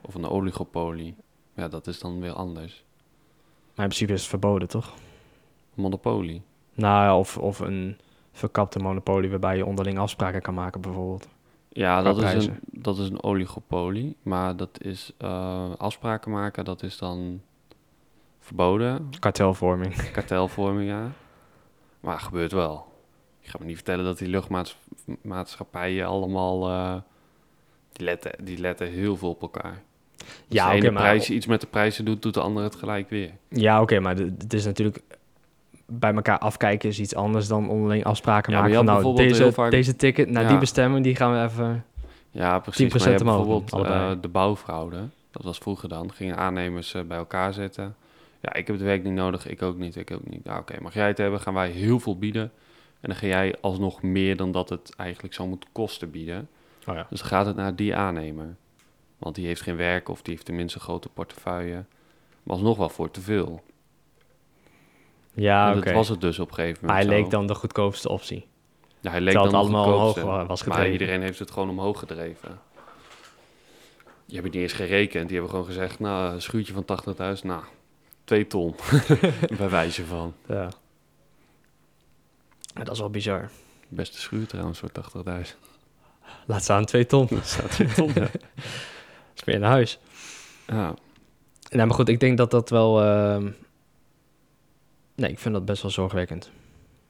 [0.00, 1.14] Of een oligopolie.
[1.54, 2.84] Ja, dat is dan weer anders.
[3.74, 4.94] Maar in principe is het verboden, toch?
[5.74, 6.42] Monopolie.
[6.74, 7.98] Nou ja, of, of een
[8.32, 11.28] verkapte monopolie waarbij je onderling afspraken kan maken, bijvoorbeeld.
[11.68, 14.16] Ja, dat is, een, dat is een oligopolie.
[14.22, 17.40] Maar dat is eh, afspraken maken, dat is dan
[18.40, 19.10] verboden.
[19.18, 20.10] Kartelvorming.
[20.12, 21.10] Kartelvorming, ja.
[22.00, 22.89] Maar gebeurt wel.
[23.42, 26.68] Ik ga me niet vertellen dat die luchtmaatschappijen allemaal...
[26.68, 26.94] eh,
[27.92, 29.82] die, letten, die letten heel veel op elkaar.
[30.18, 32.66] Als Ja, de oké, ene maar- prijs iets met de prijzen doet, doet de andere
[32.66, 33.30] het gelijk weer.
[33.48, 35.00] Ja, oké, maar het is natuurlijk...
[35.92, 38.74] Bij elkaar afkijken is iets anders dan onderling afspraken Ja, maken.
[38.74, 40.48] Van, nou, deze, vaak- deze ticket naar Ja.
[40.48, 41.84] die bestemming, die gaan we even...
[42.30, 42.92] Ja, precies.
[42.92, 44.96] 10% Maar je bijvoorbeeld eh, de bouwfraude.
[45.30, 46.12] Dat was vroeger dan.
[46.12, 47.94] Gingen aannemers eh, bij elkaar zetten.
[48.40, 49.46] Ja, ik heb het werk niet nodig.
[49.46, 49.96] Ik ook niet.
[49.96, 50.44] Ik ook niet.
[50.44, 50.74] Nou, oké.
[50.82, 51.40] Mag jij het hebben?
[51.40, 52.52] Gaan wij heel veel bieden.
[53.00, 56.48] En dan ga jij alsnog meer dan dat het eigenlijk zou moeten kosten bieden.
[56.86, 57.06] Oh ja.
[57.10, 58.56] Dus dan gaat het naar die aannemer.
[59.18, 61.84] Want die heeft geen werk of die heeft tenminste een grote portefeuille.
[62.42, 63.62] Maar alsnog wel voor te veel.
[65.34, 65.80] Ja, oké.
[65.84, 68.46] dat was het dus op een gegeven Maar hij moment leek dan de goedkoopste optie.
[69.00, 70.36] Ja, hij leek terwijl dan het allemaal omhoog goedkoopste.
[70.38, 71.00] wa- was Maar gedreven.
[71.00, 72.60] iedereen heeft het gewoon omhoog gedreven.
[74.26, 75.24] Die hebben niet eens gerekend.
[75.24, 77.62] Die hebben gewoon gezegd, nou, een schuurtje van 80.000, nou,
[78.24, 78.74] 2 ton.
[79.58, 80.34] Bij wijze van.
[80.48, 80.68] Ja.
[82.74, 83.50] Ja, Dat is wel bizar.
[83.88, 84.90] Beste schuur trouwens voor
[85.26, 85.32] 80.000.
[86.46, 87.26] Laat staan twee ton.
[87.30, 88.10] Dat staat 2 ton.
[88.14, 88.28] ja.
[89.36, 89.98] Is meer naar huis.
[90.66, 90.94] ja.
[91.70, 93.02] Nee, maar goed, ik denk dat dat wel...
[93.02, 93.50] ehm,
[95.14, 96.50] Nee, ik vind dat best wel zorgwekkend.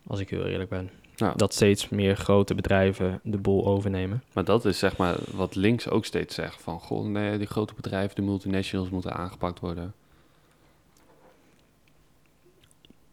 [0.06, 0.90] Als ik heel eerlijk ben.
[1.36, 4.22] Dat steeds meer grote bedrijven de boel overnemen.
[4.32, 6.62] Maar dat is zeg maar wat links ook steeds zegt.
[6.62, 9.94] Van, goh, nee, die grote bedrijven, de multinationals moeten aangepakt worden.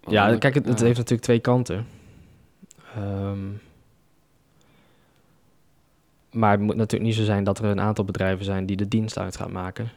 [0.01, 0.85] Want Ja, kijk, het, het ja.
[0.85, 1.87] heeft natuurlijk twee kanten.
[2.97, 3.47] Ehm,
[6.31, 8.87] maar het moet natuurlijk niet zo zijn dat er een aantal bedrijven zijn die de
[8.87, 9.89] dienst uit gaan maken.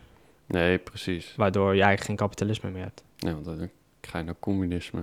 [0.46, 1.34] Nee, precies.
[1.36, 3.04] Waardoor je eigenlijk geen kapitalisme meer hebt.
[3.16, 3.68] Ja, want dan
[4.00, 5.02] ga je naar communisme.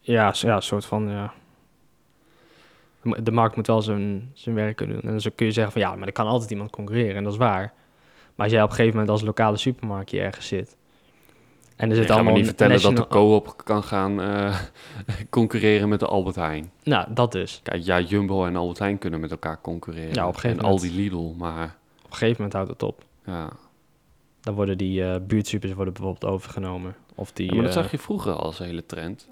[0.00, 1.32] Ja, ja een soort van, ja.
[3.22, 5.10] De markt moet wel zijn, zijn werk kunnen doen.
[5.10, 7.16] En dan kun je zeggen van, ja, maar er kan altijd iemand concurreren.
[7.16, 7.72] En dat is waar.
[8.34, 10.76] Maar als jij op een gegeven moment als lokale supermarktje ergens zit...
[11.76, 14.60] En er zit ga me allemaal niet vertellen dat de co-op kan gaan eh,
[15.30, 16.72] concurreren met de Albert Heijn.
[16.82, 17.60] Nou, dat dus.
[17.62, 20.14] Kijk, ja, Jumbo en Albert Heijn kunnen met elkaar concurreren.
[20.14, 20.82] Ja, op een gegeven en moment.
[20.84, 21.64] Aldi Lidl, maar
[22.04, 23.04] Op een gegeven moment houdt het op.
[23.26, 23.48] ja.
[24.40, 26.94] Dan worden die eh buurtsupers worden bijvoorbeeld overgenomen.
[27.14, 27.46] Of die...
[27.46, 29.28] ja maar dat eh, zag je vroeger al als hele trend.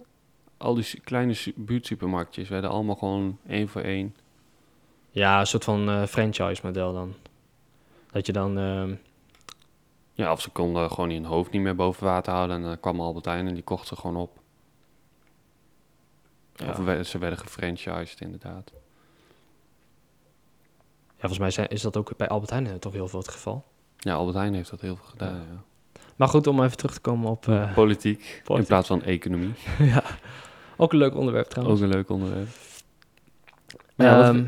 [0.57, 4.15] Al die kleine su- buurtsupermarktjes werden allemaal gewoon één voor één.
[5.11, 7.15] Ja, een soort van eh, franchise-model dan.
[8.11, 8.59] Dat je dan...
[10.17, 12.57] ehm, Ja, of ze konden gewoon hun hoofd niet meer boven water houden.
[12.57, 14.41] En dan kwam Albert Heijn en die kocht ze gewoon op.
[16.55, 16.69] Ja.
[16.99, 18.73] Of ze werden gefranchised, inderdaad.
[21.07, 23.29] ja, volgens mij zijn, is dat ook bij Albert Heijn eh, toch heel veel het
[23.29, 23.65] geval.
[23.97, 25.63] Ja, Albert Heijn heeft dat heel veel gedaan, ja.
[26.17, 27.49] Maar goed, om even terug te komen op...
[27.49, 29.55] eh, Politiek, in plaats van economie.
[29.79, 30.03] ja,
[30.77, 31.81] ook een leuk onderwerp Ook trouwens.
[31.81, 32.49] een leuk onderwerp.
[33.97, 34.45] Maar ja, wat- Ehm,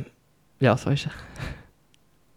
[0.56, 1.24] ja, wat wil je zeggen?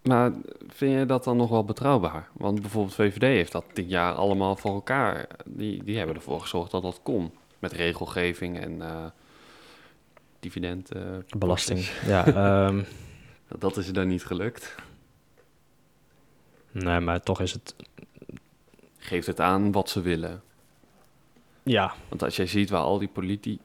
[0.08, 0.32] Maar
[0.68, 2.28] vind je dat dan nog wel betrouwbaar?
[2.34, 5.28] Want bijvoorbeeld VVD heeft dat dit jaar allemaal voor elkaar.
[5.46, 7.32] Die, die hebben ervoor gezorgd dat dat kon.
[7.60, 9.06] Met regelgeving en eh
[10.40, 10.92] dividend.
[10.92, 11.02] eh,
[11.38, 11.80] Belasting.
[12.06, 12.84] Ja, ehm,
[13.60, 14.76] dat is er dan niet gelukt.
[16.72, 17.76] nee, maar toch is het...
[18.98, 20.42] Geeft het aan wat ze willen.
[21.64, 23.60] Ja, Want als jij ziet waar al die politi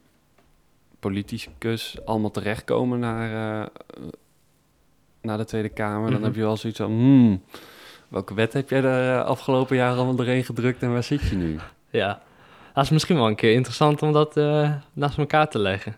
[1.00, 3.70] politicus allemaal terechtkomen naar, eh,
[5.22, 6.22] naar de Tweede Kamer, dan Mhm.
[6.24, 7.42] heb je wel zoiets van, hmm,
[8.08, 11.58] welke wet heb jij de afgelopen jaren allemaal doorheen gedrukt en waar zit je nu?
[11.90, 12.22] ja.
[12.74, 15.96] Dat is misschien wel een keer interessant om dat eh, naast elkaar te leggen.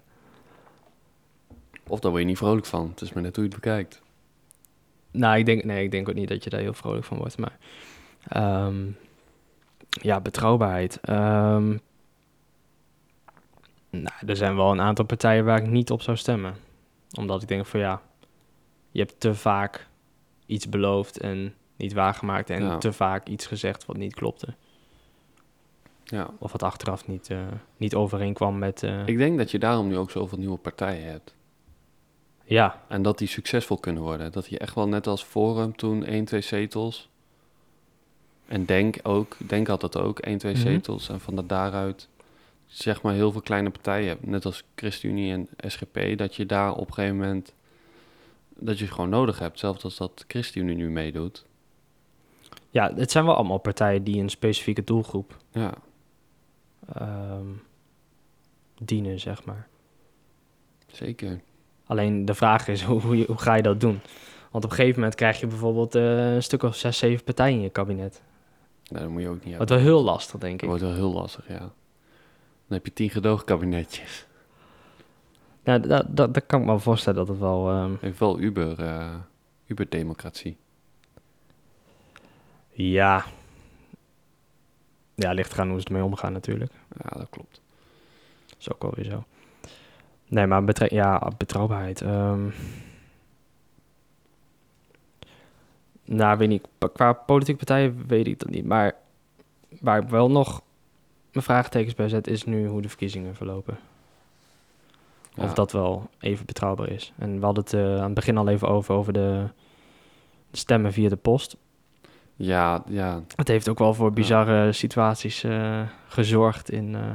[1.87, 2.89] Of daar word je niet vrolijk van.
[2.91, 4.03] Het is maar net hoe je het bekijkt.
[5.11, 7.39] Nou, ik denk, nee, ik denk ook niet dat je daar heel vrolijk van wordt.
[7.39, 7.59] Maar
[8.29, 8.77] ehm,
[9.89, 10.99] ja, betrouwbaarheid.
[11.01, 11.77] Ehm,
[13.91, 16.55] nou, er zijn wel een aantal partijen waar ik niet op zou stemmen.
[17.19, 18.01] Omdat ik denk van ja,
[18.95, 19.87] je hebt te vaak
[20.47, 22.51] iets beloofd en niet waargemaakt.
[22.51, 22.79] En Ja.
[22.79, 24.55] te vaak iets gezegd wat niet klopte.
[26.05, 26.31] Ja.
[26.39, 28.83] Of wat achteraf niet, eh, niet overeenkwam met...
[28.83, 31.35] eh, Ik denk dat je daarom nu ook zoveel nieuwe partijen hebt.
[32.45, 34.33] ja, En dat die succesvol kunnen worden.
[34.33, 37.09] Dat je echt wel net als Forum toen 1, 2 zetels.
[38.47, 39.37] En Denk ook.
[39.39, 40.63] Denk dat ook, 1, 2 Mhm.
[40.63, 41.09] zetels.
[41.09, 42.09] En van daaruit
[42.67, 46.73] zeg maar heel veel kleine partijen hebt, net als ChristenUnie en SGP, dat je daar
[46.75, 47.55] op een gegeven moment
[48.65, 49.59] dat je het gewoon nodig hebt.
[49.59, 51.45] Zelfs als dat ChristenUnie nu meedoet.
[52.71, 55.75] Ja, het zijn wel allemaal partijen die een specifieke doelgroep Ja,
[56.95, 57.47] ehm,
[58.83, 59.69] dienen, zeg maar.
[60.87, 61.41] zeker.
[61.87, 64.01] Alleen de vraag is, hoe, hoe, je- hoe ga je dat doen?
[64.51, 67.57] Want op een gegeven moment krijg je bijvoorbeeld eh, een stuk of zes, zeven partijen
[67.57, 68.23] in je kabinet.
[68.91, 69.69] Nou, dat moet je ook niet hebben.
[69.77, 70.69] wel heel lastig, denk Dat ik.
[70.69, 71.59] wordt wel heel lastig, ja.
[71.59, 74.27] Dan heb je tien gedoogkabinetjes.
[75.65, 77.71] Ja, dat, dat, dat kan ik me wel voorstellen dat het wel...
[77.71, 79.15] ehm, Heeft wel Uber, eh
[79.67, 80.57] Uber-democratie.
[82.73, 83.25] ja...
[85.17, 86.73] Ja, ligt eraan hoe ze ermee omgaan natuurlijk.
[87.03, 87.61] Ja, dat klopt.
[88.47, 89.25] Dat is ook wel weer zo.
[90.27, 92.01] Nee, maar betre ja, betrouwbaarheid.
[92.01, 92.49] ehm.
[96.05, 96.69] nou, weet niet.
[96.93, 98.65] Qua politieke partijen weet ik dat niet.
[98.65, 98.95] Maar
[99.81, 100.63] waar ik wel nog
[101.33, 103.79] mijn vraagtekens bij zet, is nu hoe de verkiezingen verlopen.
[105.37, 105.55] Of Ja.
[105.55, 107.13] dat wel even betrouwbaar is.
[107.19, 109.47] En we hadden het eh, aan het begin al even over, over de
[110.53, 111.57] stemmen via de post.
[112.37, 117.15] Ja, ja, Het heeft ook wel voor bizarre situaties eh, gezorgd in, eh,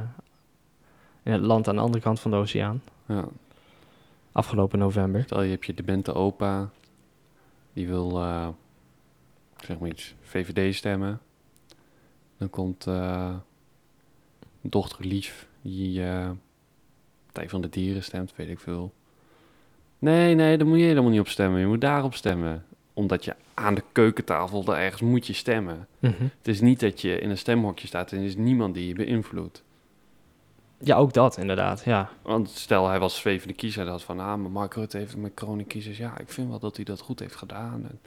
[1.22, 2.82] in het land aan de andere kant van de oceaan.
[3.06, 3.24] ja.
[4.32, 5.22] Afgelopen november.
[5.22, 6.70] Stel je hebt je demente opa,
[7.72, 8.10] die wil,
[9.56, 11.20] zeg maar iets, VVD stemmen.
[12.38, 12.86] Dan komt
[14.60, 16.02] dochter Lief, die
[17.32, 18.92] Partij van de Dieren stemt, weet ik veel.
[19.98, 21.60] Nee, nee, daar moet je helemaal niet op stemmen.
[21.60, 22.64] Je moet daarop stemmen.
[22.92, 25.86] Omdat je aan de keukentafel daar ergens moet je stemmen.
[25.98, 26.22] Mhm.
[26.38, 28.94] Het is niet dat je in een stemhokje staat en er is niemand die je
[28.94, 29.62] beïnvloedt.
[30.78, 31.84] Ja, ook dat inderdaad.
[31.84, 32.10] Ja.
[32.22, 35.98] Want stel hij was VVD kiezer, dat van, ah, maar Mark Rutte heeft met kiezers.
[35.98, 37.86] Ja, ik vind wel dat hij dat goed heeft gedaan.
[37.88, 38.00] En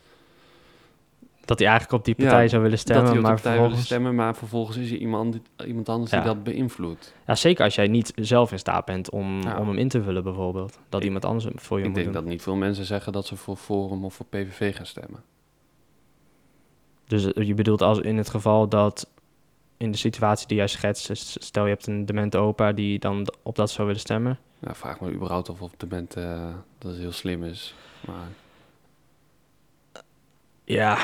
[1.45, 3.85] Dat hij eigenlijk op die Ja, partij zou willen stemmen, dat hij op maar vervolgens...
[3.85, 6.17] stemmen, maar vervolgens is er iemand, iemand anders Ja.
[6.17, 7.13] die dat beïnvloedt.
[7.27, 9.57] Ja, zeker als jij niet zelf in staat bent om, Ja.
[9.59, 10.79] om hem in te vullen bijvoorbeeld.
[10.89, 12.21] Dat Ik- iemand anders voor je Ik moet denk doen.
[12.23, 15.23] dat niet veel mensen zeggen dat ze voor Forum of voor PVV gaan stemmen.
[17.07, 19.09] Dus eh, je bedoelt als in het geval dat
[19.77, 21.11] in de situatie die jij schetst,
[21.43, 24.39] stel je hebt een demente opa die dan op dat zou willen stemmen.
[24.59, 27.75] Nou, vraag me überhaupt of op de bent eh, dat heel slim is.
[28.07, 28.27] Maar
[30.63, 30.95] Ja,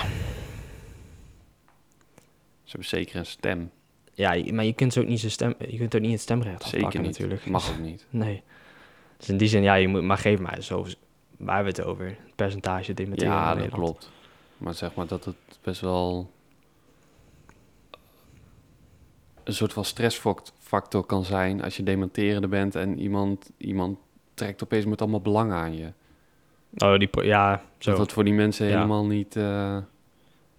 [2.64, 3.72] ze hebben zeker een stem.
[4.14, 6.62] ja maar je kunt ze ook niet zijn stem, je kunt ook niet het stemrecht
[6.64, 7.12] Zeker afpakken niet.
[7.12, 7.46] natuurlijk.
[7.46, 8.06] Mag ook niet.
[8.26, 8.44] Nee.
[9.18, 10.86] Dus in die zin, ja, je moet maar geef maar zo.
[11.38, 12.06] Waar hebben we het over?
[12.06, 14.12] Het percentage dementeren Ja, dat klopt.
[14.58, 16.32] Maar zeg maar dat het best wel
[19.44, 23.98] een soort van stressfactor kan zijn als je dementerende bent en iemand, iemand
[24.34, 25.92] trekt opeens met allemaal belangen aan je.
[26.78, 27.90] Oh, die, ja, zo.
[27.90, 28.74] Dat dat voor die mensen Ja.
[28.74, 29.78] helemaal niet, eh,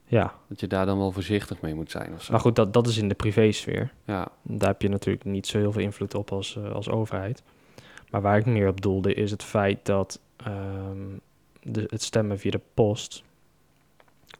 [0.06, 2.32] Ja, dat je daar dan wel voorzichtig mee moet zijn of zo.
[2.32, 3.92] maar goed, dat, dat is in de privésfeer.
[4.04, 7.42] Ja, Daar heb je natuurlijk niet zo heel veel invloed op als, eh, als overheid.
[8.10, 10.98] Maar waar ik meer op doelde is het feit dat ehm,
[11.62, 13.22] de, het stemmen via de post...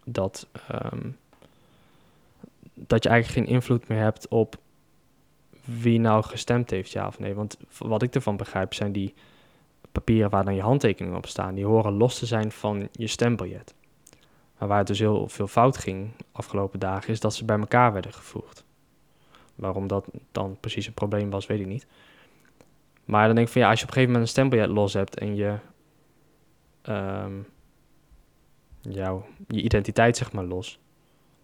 [0.04, 1.08] Dat, ehm,
[2.74, 4.56] dat je eigenlijk geen invloed meer hebt op
[5.64, 7.34] wie nou gestemd heeft, ja of nee.
[7.34, 9.14] Want wat ik ervan begrijp zijn die
[9.92, 11.54] papieren waar dan je handtekeningen op staan...
[11.54, 13.74] die horen los te zijn van je stembiljet.
[14.58, 17.12] Maar waar het dus heel veel fout ging afgelopen dagen...
[17.12, 18.64] is dat ze bij elkaar werden gevoegd.
[19.54, 21.86] Waarom dat dan precies een probleem was, weet ik niet.
[23.04, 24.92] Maar dan denk ik van ja, als je op een gegeven moment een stembiljet los
[24.92, 25.56] hebt en je,
[26.82, 27.32] ehm,
[28.80, 30.80] jouw, je identiteit zeg maar los,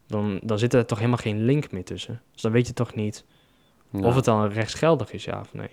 [0.06, 2.22] dan, dan zit er toch helemaal geen link meer tussen.
[2.32, 3.24] Dus dan weet je toch niet
[3.90, 5.70] of het dan rechtsgeldig is, ja of nee.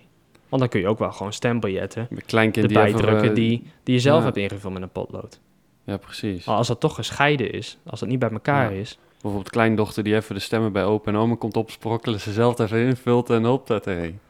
[0.54, 4.00] Want dan kun je ook wel gewoon stembiljetten die erbij drukken eh, die, die je
[4.00, 4.24] zelf ja.
[4.24, 5.40] hebt ingevuld met een potlood.
[5.84, 6.44] Ja, precies.
[6.46, 8.80] Maar als dat toch gescheiden is, als dat niet bij elkaar Ja.
[8.80, 12.58] is, Bijvoorbeeld kleindochter die even de stemmen bij opa en oma komt opsprokkelen, ze zelf
[12.58, 14.20] even invult en hop dat erheen.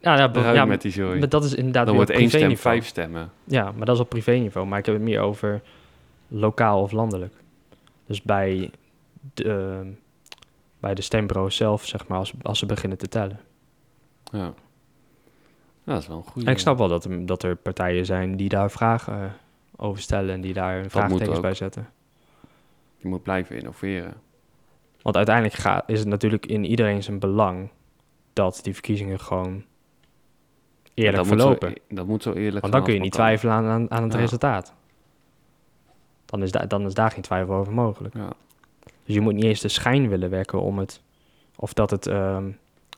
[0.00, 1.18] ja, ja, ja, met die zooi.
[1.18, 2.76] maar dat is inderdaad Dan wordt op één stem privéniveau.
[2.76, 3.30] vijf stemmen.
[3.44, 4.66] Ja, maar dat is op privéniveau.
[4.66, 5.60] Maar ik heb het meer over
[6.28, 7.34] lokaal of landelijk.
[8.06, 8.70] Dus bij
[9.34, 9.86] de, ehm,
[10.80, 13.40] bij de stembureaus zelf, zeg maar, als, als ze beginnen te tellen.
[14.32, 14.54] Ja.
[15.90, 16.46] Ja, dat is wel een goede.
[16.46, 19.30] En ik snap wel dat er, dat er partijen zijn die daar vragen eh,
[19.76, 21.88] over stellen en die daar moet vraagtekens bij zetten.
[22.96, 24.14] Je moet blijven innoveren.
[25.02, 27.70] Want uiteindelijk gaat, is het natuurlijk in iedereen zijn belang
[28.32, 29.64] dat die verkiezingen gewoon
[30.94, 31.68] eerlijk dat verlopen.
[31.68, 33.90] Moet zo, e- dat moet zo eerlijk Want dan kun je niet twijfelen aan, aan,
[33.90, 34.18] aan het Ja.
[34.18, 34.74] resultaat.
[36.24, 38.14] Dan is, da- dan is daar geen twijfel over mogelijk.
[38.14, 38.32] Ja.
[39.04, 41.02] Dus je moet niet eens de schijn willen wekken om het...
[41.56, 42.50] Of dat het, ehm,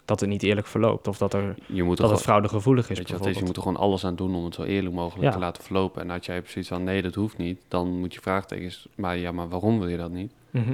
[0.04, 1.08] dat het niet eerlijk verloopt.
[1.08, 3.56] Of dat, er, Je moet dat het fraudegevoelig is weet je, wat is, je moet
[3.56, 5.30] er gewoon alles aan doen om het zo eerlijk mogelijk Ja.
[5.32, 6.02] te laten verlopen.
[6.02, 8.88] En als jij precies van nee, dat hoeft niet, dan moet je vraagtekens.
[8.94, 10.32] Maar ja, maar waarom wil je dat niet?
[10.50, 10.72] Mhm.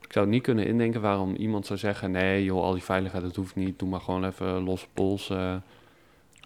[0.00, 2.10] Ik zou niet kunnen indenken waarom iemand zou zeggen...
[2.10, 3.78] nee, joh, al die veiligheid, dat hoeft niet.
[3.78, 5.30] Doe maar gewoon even losse pols.
[5.30, 5.54] eh.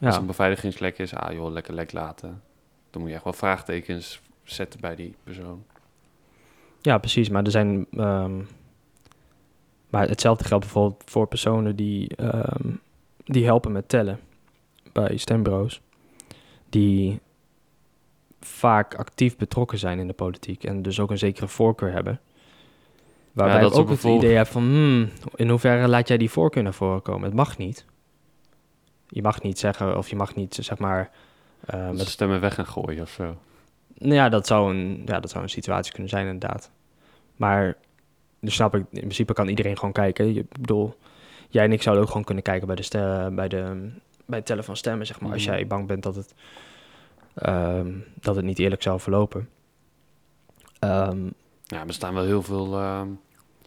[0.00, 2.42] Als Ja, een beveiligingslek is, ah joh, lekker lek laten.
[2.90, 5.64] Dan moet je echt wel vraagtekens zetten bij die persoon.
[6.80, 7.28] ja, precies.
[7.28, 7.86] Maar er zijn.
[7.90, 8.40] ehm,
[9.90, 12.70] maar hetzelfde geldt bijvoorbeeld voor personen die, ehm,
[13.24, 14.20] die helpen met tellen
[14.92, 15.80] bij stembureaus.
[16.68, 17.20] Die
[18.40, 22.20] vaak actief betrokken zijn in de politiek en dus ook een zekere voorkeur hebben.
[23.32, 26.16] Waarbij dat ik is ook het bijvoorbeeld- idee heb van, hmm, in hoeverre laat jij
[26.16, 27.24] die voorkeur naar voren komen?
[27.24, 27.84] Het mag niet.
[29.08, 31.10] Je mag niet zeggen, of je mag niet, zeg maar...
[31.66, 33.36] Met met stemmen weg gaan gooien of zo.
[33.98, 36.70] nou ja, dat zou een, ja, dat zou een situatie kunnen zijn, inderdaad.
[37.36, 37.76] Maar,
[38.46, 40.34] dus snap ik, in principe kan iedereen gewoon kijken.
[40.34, 40.96] Je, ik bedoel,
[41.48, 43.90] jij en ik zouden ook gewoon kunnen kijken bij, de bij, de,
[44.26, 45.32] bij het tellen van stemmen, zeg maar.
[45.32, 45.54] Als Mhm.
[45.54, 46.34] jij bang bent dat het,
[47.34, 49.48] ehm, dat het niet eerlijk zou verlopen.
[50.78, 51.18] Ehm,
[51.64, 53.08] Ja, er staan wel heel veel, ehm,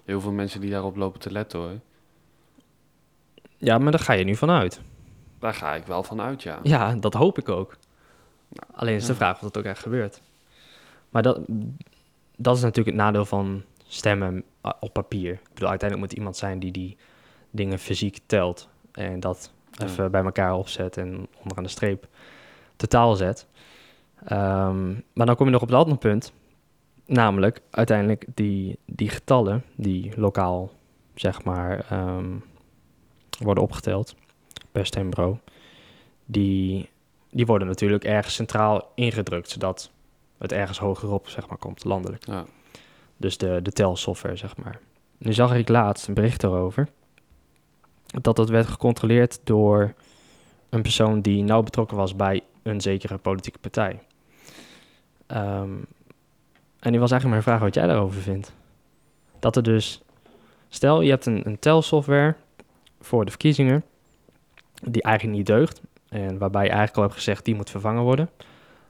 [0.05, 1.79] heel veel mensen die daarop lopen te letten hoor.
[3.57, 4.81] ja, maar daar ga je nu vanuit.
[5.39, 6.59] Daar ga ik wel van uit, ja.
[6.63, 7.77] Ja, dat hoop ik ook.
[8.73, 9.17] Alleen is de ja.
[9.17, 10.21] vraag of dat ook echt gebeurt.
[11.09, 11.39] Maar dat,
[12.35, 15.33] dat is natuurlijk het nadeel van stemmen uh, op papier.
[15.33, 16.97] Ik bedoel, uiteindelijk moet iemand zijn die die
[17.51, 18.69] dingen fysiek telt.
[18.91, 19.85] En dat Ja.
[19.85, 22.07] even bij elkaar opzet en onderaan de streep
[22.75, 23.47] totaal zet.
[24.25, 26.33] Ehm, maar dan kom je nog op het andere punt.
[27.05, 30.71] Namelijk, uiteindelijk die, die getallen die lokaal,
[31.15, 32.35] zeg maar, ehm,
[33.39, 34.15] worden opgeteld
[34.71, 35.37] per stembureau.
[36.25, 36.89] Die,
[37.31, 39.91] die worden natuurlijk ergens centraal ingedrukt, zodat
[40.37, 42.25] het ergens hogerop, zeg maar, komt, landelijk.
[42.25, 42.45] Ja.
[43.19, 44.79] Dus de, de telsoftware, zeg maar.
[45.17, 46.87] Nu zag ik laatst een bericht erover.
[48.05, 49.93] Dat dat werd gecontroleerd door
[50.69, 53.99] een persoon die nauw betrokken was bij een zekere politieke partij.
[55.27, 55.75] Ehm,
[56.79, 58.53] en die was eigenlijk mijn vraag wat jij daarover vindt.
[59.39, 60.01] Dat er dus,
[60.69, 62.35] stel je hebt een, een telsoftware
[63.01, 63.83] voor de verkiezingen,
[64.83, 65.81] die eigenlijk niet deugt.
[66.09, 68.29] En waarbij je eigenlijk al hebt gezegd die moet vervangen worden.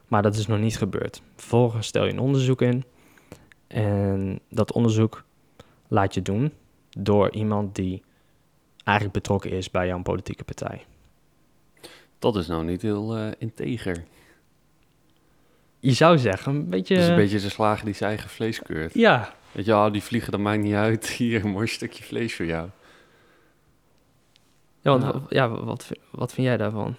[0.08, 1.22] Maar dat is nog niet gebeurd.
[1.36, 2.84] Vervolgens stel je een onderzoek in.
[3.78, 5.24] En dat onderzoek
[5.88, 6.54] laat je doen
[6.98, 8.04] door iemand die
[8.84, 10.86] eigenlijk betrokken is bij jouw politieke partij.
[12.20, 14.04] Dat is nou niet heel eh, integer.
[15.80, 16.94] Je zou zeggen, een beetje...
[16.94, 18.94] Het is een beetje de slager die zijn eigen vlees keurt.
[18.94, 21.08] Ja, Weet je, oh, die vliegen, dat maakt niet uit.
[21.18, 22.70] Hier, een mooi stukje vlees voor jou.
[24.82, 25.12] ja, want, Ja.
[25.14, 26.96] wa- ja wat, wat vind jij daarvan?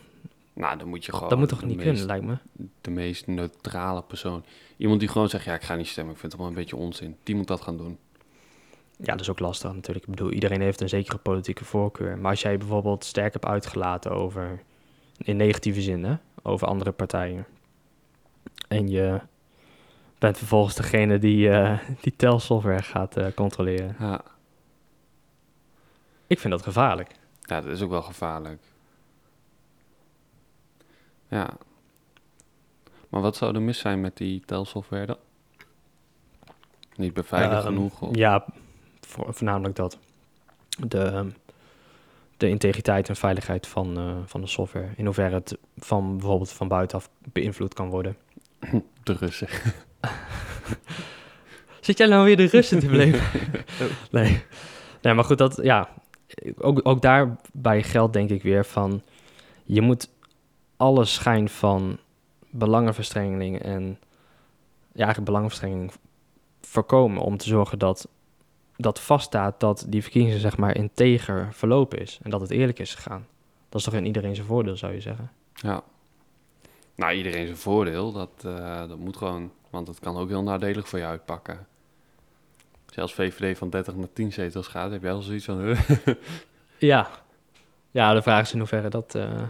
[0.60, 1.28] Nou, dan moet je gewoon...
[1.28, 2.66] dat moet toch niet meest, kunnen, lijkt me?
[2.80, 4.44] De meest neutrale persoon.
[4.76, 6.12] Iemand die gewoon zegt, ja, ik ga niet stemmen.
[6.14, 7.16] Ik vind het allemaal een beetje onzin.
[7.22, 7.98] Die moet dat gaan doen.
[8.96, 10.06] Ja, dat is ook lastig natuurlijk.
[10.06, 12.18] Ik bedoel, iedereen heeft een zekere politieke voorkeur.
[12.18, 14.62] Maar als jij bijvoorbeeld sterk hebt uitgelaten over,
[15.18, 17.46] in negatieve zin, hè, over andere partijen.
[18.68, 19.20] En je
[20.18, 23.96] bent vervolgens degene die eh, die telsoftware gaat eh, controleren.
[23.98, 24.20] Ja.
[26.26, 27.10] Ik vind dat gevaarlijk.
[27.40, 28.60] ja, dat is ook wel gevaarlijk.
[31.30, 31.50] Ja.
[33.08, 35.16] Maar wat zou er mis zijn met die telsoftware dan?
[36.96, 38.00] Niet beveiligd Ehm, genoeg?
[38.02, 38.16] Of?
[38.16, 38.44] Ja,
[39.00, 39.98] voor, voornamelijk dat.
[40.78, 41.26] De,
[42.36, 44.88] de integriteit en veiligheid van, eh, van de software.
[44.96, 48.16] In hoeverre het van bijvoorbeeld van buitenaf beïnvloed kan worden.
[49.02, 49.48] De Russen.
[51.80, 53.40] Zit jij nou weer de Russen te beleven?
[54.10, 54.42] nee.
[55.02, 55.88] nee, maar goed, dat, ja,
[56.58, 59.02] ook, ook daarbij geldt denk ik weer van...
[59.64, 60.08] je moet
[60.80, 61.98] alle schijn van
[62.50, 63.98] belangenverstrengeling en...
[64.92, 65.92] ja, eigenlijk belangenverstrengeling
[66.60, 67.22] voorkomen...
[67.22, 68.08] om te zorgen dat,
[68.76, 72.18] dat vaststaat dat die verkiezingen zeg maar integer verlopen is...
[72.22, 73.26] en dat het eerlijk is gegaan.
[73.68, 75.30] Dat is toch in iedereen zijn voordeel, zou je zeggen?
[75.54, 75.82] Ja.
[76.94, 78.12] Nou, iedereen zijn voordeel.
[78.12, 79.52] Dat, eh, dat moet gewoon.
[79.70, 81.66] Want het kan ook heel nadelig voor je uitpakken.
[82.96, 85.76] Als VVD van 30 naar 10 zetels gaat, heb jij al zoiets van...
[86.78, 87.10] Ja.
[87.90, 89.14] Ja, de vraag is in hoeverre dat...
[89.14, 89.42] eh,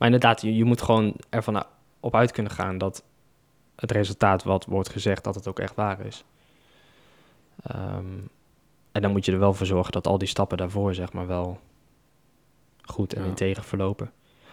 [0.00, 1.64] Maar inderdaad, je, je moet gewoon ervan
[2.00, 3.02] op uit kunnen gaan dat
[3.76, 6.24] het resultaat wat wordt gezegd, dat het ook echt waar is.
[7.62, 8.04] Ehm,
[8.92, 11.26] en dan moet je er wel voor zorgen dat al die stappen daarvoor, zeg maar,
[11.26, 11.60] wel
[12.82, 13.28] goed en Ja.
[13.28, 14.10] integer verlopen.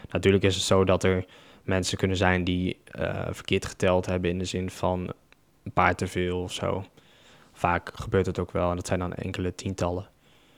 [0.09, 1.25] Natuurlijk is het zo dat er
[1.63, 5.13] mensen kunnen zijn die eh, verkeerd geteld hebben in de zin van
[5.63, 6.85] een paar te veel of zo.
[7.53, 10.07] Vaak gebeurt het ook wel en dat zijn dan enkele tientallen.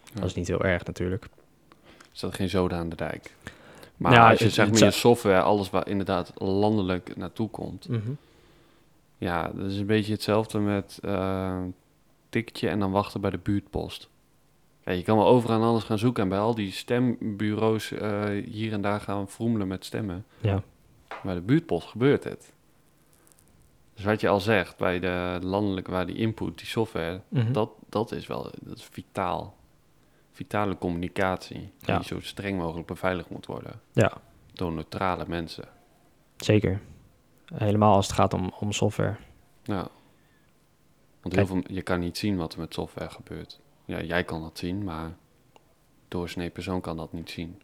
[0.03, 0.14] Ja.
[0.14, 1.28] Dat is niet heel erg natuurlijk.
[2.11, 3.36] staat geen zoden aan de dijk.
[4.00, 7.88] Maar als je het- zeg maar je software, alles waar inderdaad landelijk naartoe komt.
[9.18, 11.58] Ja, dat is een beetje hetzelfde met eh
[12.30, 14.10] ticketje en dan wachten bij de buurtpost.
[14.86, 18.74] Ja, je kan wel overal alles gaan zoeken en bij al die stembureaus eh, hier
[18.74, 20.26] en daar gaan vroemelen met stemmen.
[20.41, 20.64] Ja.
[21.24, 22.54] Bij de buurtpost gebeurt het.
[23.95, 27.52] Dus wat je al zegt, bij de landelijke, waar die input, die software, Mhm.
[27.52, 29.56] dat, dat is wel dat is vitaal.
[30.40, 31.96] Vitale communicatie, Ja.
[31.98, 33.82] die zo streng mogelijk beveiligd moet worden.
[33.92, 34.12] Ja.
[34.54, 35.68] Door neutrale mensen.
[36.38, 36.82] Zeker.
[37.54, 39.16] Helemaal als het gaat om, om software.
[39.64, 39.76] Ja.
[41.22, 41.36] Want Kijk.
[41.36, 43.60] heel veel, je kan niet zien wat er met software gebeurt.
[43.86, 45.12] Ja, jij kan dat zien, maar
[46.08, 47.62] doorsnee persoon kan dat niet zien.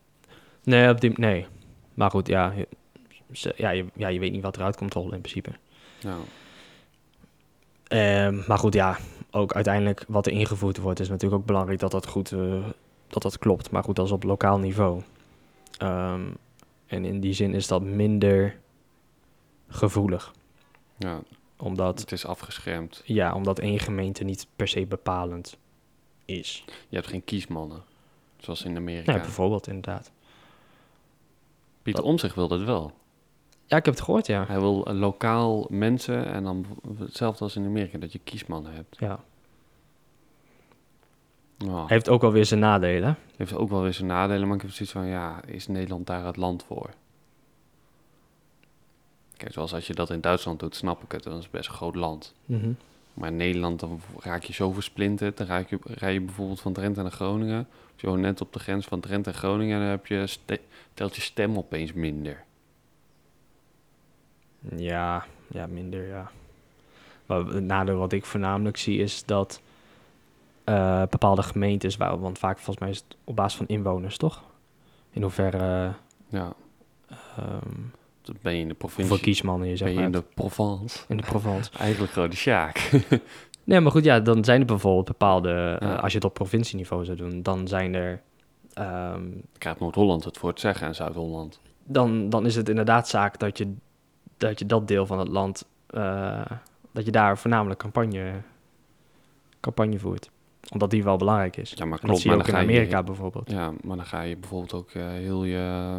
[0.63, 1.47] Nee, op die, nee.
[1.93, 2.67] Maar goed, ja, je,
[3.55, 5.51] ja, je, ja, je weet niet wat eruit komt rollen in principe.
[5.99, 6.17] Ja,
[7.87, 8.97] Ehm, maar goed, ja,
[9.31, 12.65] ook uiteindelijk wat er ingevoerd wordt, is natuurlijk ook belangrijk dat dat goed eh,
[13.07, 13.71] dat dat klopt.
[13.71, 15.01] Maar goed, dat is op lokaal niveau.
[15.77, 16.21] Ehm,
[16.85, 18.59] en in die zin is dat minder
[19.67, 20.33] gevoelig.
[20.97, 21.19] ja,
[21.57, 23.01] Omdat, het is afgeschermd.
[23.05, 25.57] ja, omdat één gemeente niet per se bepalend
[26.25, 26.63] is.
[26.89, 27.83] Je hebt geen kiesmannen,
[28.37, 29.13] zoals in Amerika.
[29.13, 30.11] Ja, bijvoorbeeld, inderdaad.
[31.81, 32.93] Pieter Omtzigt wil dat wel.
[33.65, 34.45] Ja, ik heb het gehoord, ja.
[34.47, 36.65] Hij wil een lokaal mensen en dan
[36.97, 38.95] hetzelfde als in Amerika, dat je kiesmannen hebt.
[38.99, 39.19] ja.
[41.57, 43.17] Hij heeft ook wel weer zijn nadelen.
[43.35, 46.25] heeft ook wel weer zijn nadelen, maar ik heb zoiets van, ja, is Nederland daar
[46.25, 46.89] het land voor?
[49.37, 51.75] Kijk, zoals als je dat in Duitsland doet, snap ik het, dat is best een
[51.75, 52.33] groot land.
[52.45, 52.71] Mhm.
[53.13, 55.37] Maar in Nederland, dan raak je zo versplinterd.
[55.37, 57.67] Dan raak je, rij je bijvoorbeeld van Drenthe naar Groningen.
[57.95, 60.27] Zo net op de grens van Drenthe en Groningen, dan heb je
[60.93, 62.43] telt je stem opeens minder.
[64.75, 66.31] Ja, ja, minder, ja.
[67.25, 69.61] Maar het nadeel wat ik voornamelijk zie is dat
[70.63, 74.43] eh, bepaalde gemeentes, waar, want vaak volgens mij is het op basis van inwoners, toch?
[75.11, 75.93] In hoeverre
[76.29, 76.53] Ja,
[77.37, 77.81] ehm
[78.25, 79.19] dan ben je in de provincie.
[79.19, 80.99] kiesmannen je zeg Ben je in de Provence.
[81.07, 81.71] in de Provence.
[81.79, 82.79] Eigenlijk gewoon de Sjaak.
[83.63, 87.05] Nee, maar goed, ja, dan zijn er bijvoorbeeld bepaalde, eh, als je het op provincieniveau
[87.05, 88.21] zou doen, dan zijn er,
[88.73, 89.21] ehm,
[89.57, 91.59] Krijgt Noord-Holland het voor het zeggen en Zuid-Holland.
[91.83, 93.73] dan, dan is het inderdaad zaak dat je
[94.37, 96.41] dat, je dat deel van het land, eh,
[96.91, 98.31] dat je daar voornamelijk campagne,
[99.59, 100.29] campagne voert.
[100.71, 101.73] Omdat die wel belangrijk is.
[101.75, 102.21] Ja, maar En dat klopt.
[102.21, 103.51] zie je Maar ook dan in ga je, Amerika bijvoorbeeld.
[103.51, 105.97] ja, maar dan ga je bijvoorbeeld ook eh, heel je...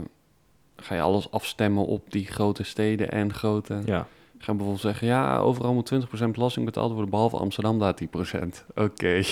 [0.76, 3.82] Ga je alles afstemmen op die grote steden en grote...
[3.84, 4.06] Ja,
[4.38, 5.92] Ga bijvoorbeeld zeggen, ja, overal moet
[6.24, 8.06] 20% belasting betaald worden, behalve Amsterdam daar 10%.
[8.74, 9.08] Oké.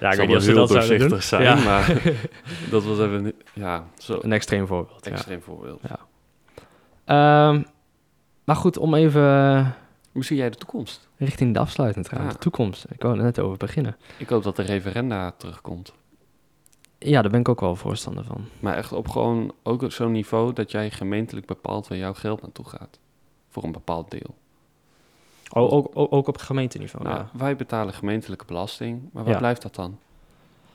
[0.00, 1.54] ja ik weet wel niet of ze dat doorzichtig zijn, Ja.
[1.54, 2.02] maar
[2.70, 5.04] dat was even, ja, zo Een extreem voorbeeld.
[5.04, 5.10] Ja.
[5.10, 5.80] extreem voorbeeld.
[7.06, 7.62] Ehm,
[8.44, 9.22] maar goed, om even
[10.12, 11.08] Hoe zie jij de toekomst?
[11.16, 12.24] richting de afsluiting te gaan.
[12.24, 12.30] Ja.
[12.32, 12.86] De toekomst.
[12.90, 13.96] Ik wou er net over beginnen.
[14.18, 15.92] Ik hoop dat de referenda terugkomt.
[16.98, 18.44] Ja, daar ben ik ook wel voorstander van.
[18.60, 22.42] Maar echt op gewoon ook op zo'n niveau dat jij gemeentelijk bepaalt waar jouw geld
[22.42, 22.98] naartoe gaat.
[23.48, 24.34] Voor een bepaald deel.
[25.50, 27.04] Oh, ook, ook, ook op gemeenteniveau.
[27.04, 27.30] Nou, ja.
[27.32, 29.38] wij betalen gemeentelijke belasting, maar waar Ja.
[29.38, 29.98] blijft dat dan?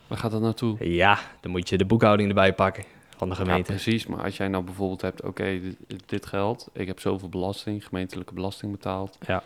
[0.07, 0.89] Waar gaat dat naartoe?
[0.93, 2.83] ja, dan moet je de boekhouding erbij pakken
[3.21, 3.71] van de Ja, gemeente.
[3.71, 4.05] precies.
[4.07, 8.33] Maar als jij nou bijvoorbeeld hebt, oké, dit, dit geld, ik heb zoveel belasting, gemeentelijke
[8.33, 9.17] belasting betaald.
[9.27, 9.43] Ja.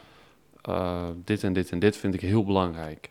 [0.62, 3.10] Eh, dit en dit en dit vind ik heel belangrijk.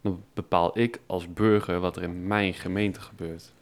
[0.00, 3.52] Dan bepaal ik als burger wat er in mijn gemeente gebeurt.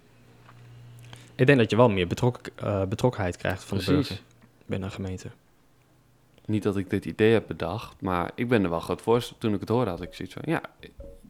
[1.35, 2.07] Ik denk dat je wel meer
[2.57, 4.09] eh, betrokkenheid krijgt van de Precies.
[4.09, 4.25] burger
[4.67, 5.29] binnen een gemeente.
[6.45, 9.29] Niet dat ik dit idee heb bedacht, maar ik ben er wel groot voor.
[9.39, 10.61] Toen ik het hoorde, had ik zoiets van, ja,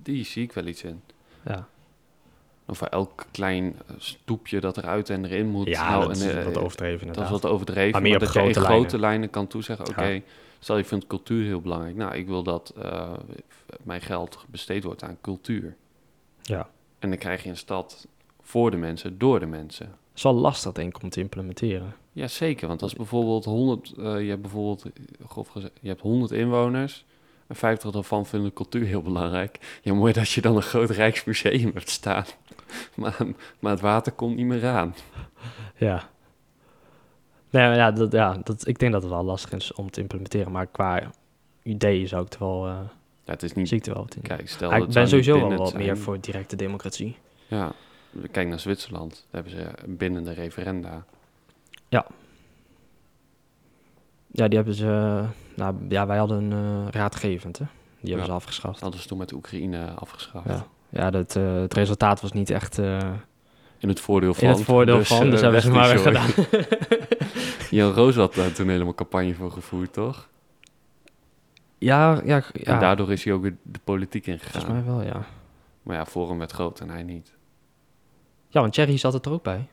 [0.02, 1.02] die zie ik wel iets in.
[1.44, 1.68] Ja,
[2.68, 5.66] Of voor elk klein eh, stoepje dat eruit en erin moet.
[5.68, 7.42] ja nou, dat is en, eh, wat overdreven Dat is inderdaad.
[7.42, 9.30] wat overdreven, Maar maar, meer dat je in grote grote lijnen.
[9.30, 9.88] kan toezeggen...
[9.88, 10.20] oké, Ja.
[10.58, 11.96] stel je vindt cultuur heel belangrijk.
[11.96, 13.12] Nou, ik wil dat eh,
[13.82, 15.76] mijn geld besteed wordt aan cultuur.
[16.42, 16.68] Ja.
[16.98, 18.06] En dan krijg je een stad
[18.42, 19.86] voor de mensen, door de mensen.
[19.86, 21.94] Het is wel lastig denk ik om te implementeren.
[22.12, 22.68] Ja, zeker.
[22.68, 23.92] Want als bijvoorbeeld 100...
[23.98, 24.84] eh, je hebt bijvoorbeeld,
[25.28, 27.04] grof gezegd, je hebt 100 inwoners...
[27.46, 29.78] en 50 daarvan vinden cultuur heel belangrijk.
[29.82, 32.24] Ja, mooi dat je dan een groot Rijksmuseum hebt staan.
[32.94, 33.16] maar,
[33.58, 34.94] maar het water komt niet meer aan.
[35.76, 36.08] Ja.
[37.50, 40.52] Nee, ja, dat, ja dat, ik denk dat het wel lastig is om te implementeren.
[40.52, 41.10] Maar qua
[41.62, 42.78] ideeën zou ik er wel, eh
[43.24, 43.68] Ja, het is niet...
[43.68, 44.22] zie ik er wel wat in.
[44.22, 47.16] Kijk, stel Ja, ik ben sowieso wel wat meer voor directe democratie.
[47.46, 47.72] Ja,
[48.30, 49.26] kijk naar Zwitserland.
[49.30, 51.04] Daar hebben ze binnen de referenda.
[51.88, 52.06] Ja,
[54.44, 54.86] die hebben ze...
[54.86, 57.64] eh, nou, ja, wij hadden een eh, raadgevend, hè.
[58.00, 58.24] Die hebben Ja.
[58.24, 58.80] ze afgeschaft.
[58.80, 60.46] Hadden ze toen met Oekraïne afgeschaft.
[60.48, 64.44] Ja, ja dat, eh, het resultaat was niet echt In het voordeel van.
[64.44, 65.24] in het voordeel van.
[65.24, 66.28] eh, Dus hebben ze maar weer gedaan.
[67.70, 70.28] Jan Roos had daar toen helemaal campagne voor gevoerd, toch?
[71.78, 74.50] Ja, ja, En ja daardoor is hij ook weer de politiek ingegaan.
[74.62, 75.26] volgens mij wel, ja.
[75.82, 77.34] Maar ja, Forum werd groot en hij niet.
[78.48, 79.66] Ja, want Thierry zat het er ook bij.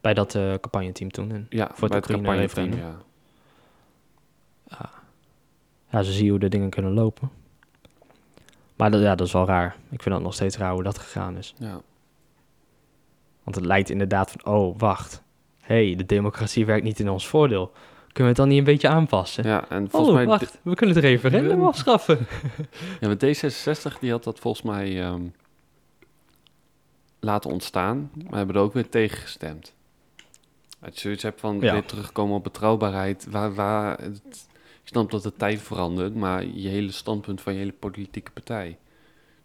[0.00, 1.32] Bij dat eh campagneteam toen.
[1.32, 2.78] En, Ja, Voor het Oekraïne-referendum.
[2.80, 3.02] campagneteam, ja.
[5.94, 7.30] Ja, ze zien hoe de dingen kunnen lopen.
[8.76, 9.76] Maar dat, ja, dat is wel raar.
[9.90, 11.54] Ik vind dat nog steeds raar hoe dat gegaan is.
[11.58, 11.80] ja.
[13.42, 15.22] Want het lijkt inderdaad van, oh, wacht.
[15.60, 17.72] hey, de democratie werkt niet in ons voordeel.
[18.12, 19.44] Kunnen we het dan niet een beetje aanpassen?
[19.46, 20.26] Ja, en volgens Oh, mij...
[20.26, 21.66] wacht, we kunnen het referendum Ja.
[21.66, 22.18] afschaffen.
[23.00, 25.22] Ja, maar D66 die had dat volgens mij ehm,
[27.20, 29.74] laten ontstaan, maar hebben er ook weer tegen gestemd.
[30.80, 31.72] Als je zoiets hebt van Ja.
[31.72, 34.48] weer terugkomen op betrouwbaarheid, waar, waar het,
[34.84, 38.78] ik snap dat de tijd verandert, maar je hele standpunt van je hele politieke partij.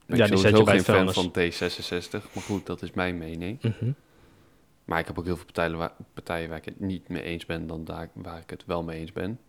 [0.05, 1.29] Ben Ja, ik die zet je sowieso bij geen fan van
[2.21, 3.61] D66, maar goed, dat is mijn mening.
[3.61, 3.91] Mhm.
[4.85, 7.45] Maar ik heb ook heel veel partijen waar, partijen waar ik het niet mee eens
[7.45, 9.39] ben dan daar waar ik het wel mee eens ben.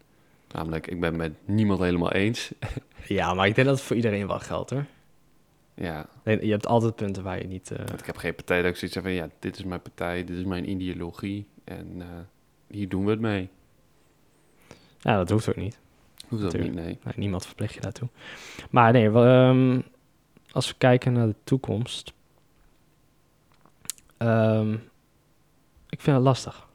[0.53, 2.51] Namelijk, ik ben met niemand helemaal eens.
[3.07, 4.85] Ja, maar ik denk dat het voor iedereen wel geldt hoor.
[5.75, 7.71] Ja, Nee, Je hebt altijd punten waar je niet...
[7.71, 10.25] eh, ik heb geen partij dat ik zoiets heb van, ja, dit is mijn partij,
[10.25, 12.07] dit is mijn ideologie en eh,
[12.69, 13.49] hier doen we het mee.
[15.01, 15.79] Ja, dat hoeft ook niet.
[16.29, 16.87] Hoeft dat niet, Natuurlijk.
[16.87, 16.99] nee.
[17.05, 18.09] Nee, niemand verplicht je daartoe.
[18.71, 19.81] Maar nee, wel, ehm,
[20.53, 22.13] als we kijken naar de toekomst.
[24.17, 24.73] ehm,
[25.89, 26.69] ik vind het lastig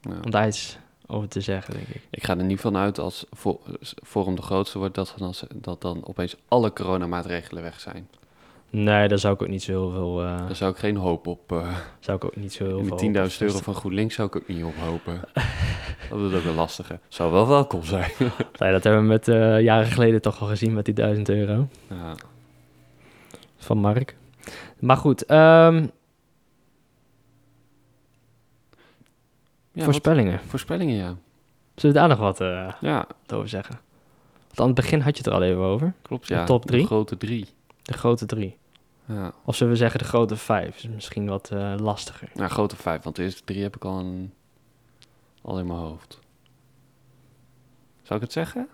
[0.00, 0.20] Ja.
[0.24, 2.02] om daar iets over te zeggen, denk ik.
[2.10, 5.80] Ik ga er niet van uit als Fo- Forum de grootste wordt, dat dan, dat
[5.80, 8.08] dan opeens alle coronamaatregelen weg zijn.
[8.70, 10.22] Nee, daar zou ik ook niet zo heel veel...
[10.22, 12.96] eh, Daar zou ik geen hoop op, eh zou ik ook niet zo heel veel...
[12.96, 15.20] de 10.000 op euro van GroenLinks zou ik ook niet op hopen.
[16.10, 16.98] dat is ook een lastige.
[17.08, 18.10] Zou wel welkom zijn.
[18.58, 21.68] Nee, dat hebben we met eh, jaren geleden toch al gezien met die 1000 euro
[21.88, 22.14] ja.
[23.56, 24.16] van Mark.
[24.78, 25.86] Maar goed, ehm,
[29.72, 30.32] Ja, voorspellingen.
[30.36, 31.16] wat- voorspellingen, ja.
[31.74, 32.38] Zullen we daar nog wat
[32.80, 33.80] Ja, over zeggen?
[34.46, 35.92] Want aan het begin had je het er al even over.
[36.02, 36.44] klopt, De ja.
[36.44, 36.80] top drie?
[36.80, 37.46] De grote drie.
[37.82, 38.56] De grote drie.
[39.10, 39.32] Ja.
[39.44, 40.76] Of zullen we zeggen de grote vijf?
[40.76, 42.30] is misschien wat eh, lastiger.
[42.34, 44.34] Nou, grote vijf, want de eerste drie heb ik al, een,
[45.42, 46.18] al in mijn hoofd.
[48.02, 48.68] Zou ik het zeggen?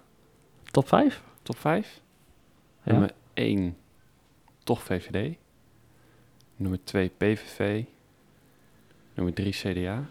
[0.65, 1.23] Top vijf?
[1.43, 2.01] Top vijf?
[2.83, 2.93] Ja.
[2.93, 3.77] Nummer 1,
[4.65, 5.37] toch VVD.
[6.57, 7.85] Nummer 2, PVV.
[9.15, 10.05] Nummer 3, CDA.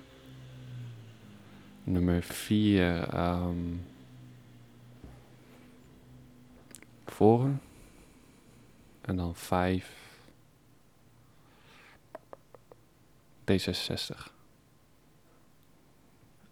[1.83, 3.57] Nummer 4, ehm
[7.05, 7.59] Forum.
[9.01, 10.04] En dan 5,
[13.51, 14.33] D66.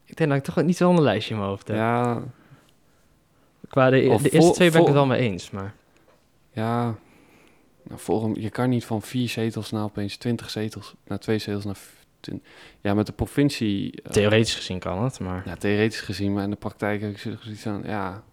[0.05, 1.77] Ik denk dat ik toch niet zo'n lijstje in mijn hoofd heb.
[1.77, 2.21] Ja,
[3.69, 5.73] Qua de, de eerste twee ben ik het wel mee eens, maar...
[6.51, 6.95] Ja,
[7.83, 11.65] nou, Forum, je kan niet van vier zetels naar opeens twintig zetels, naar twee zetels
[11.65, 11.77] naar...
[12.81, 14.01] Ja, met de provincie...
[14.01, 15.43] eh, Theoretisch gezien kan het, maar...
[15.45, 18.23] ja, theoretisch gezien, maar in de praktijk heb ik zoiets van, ja...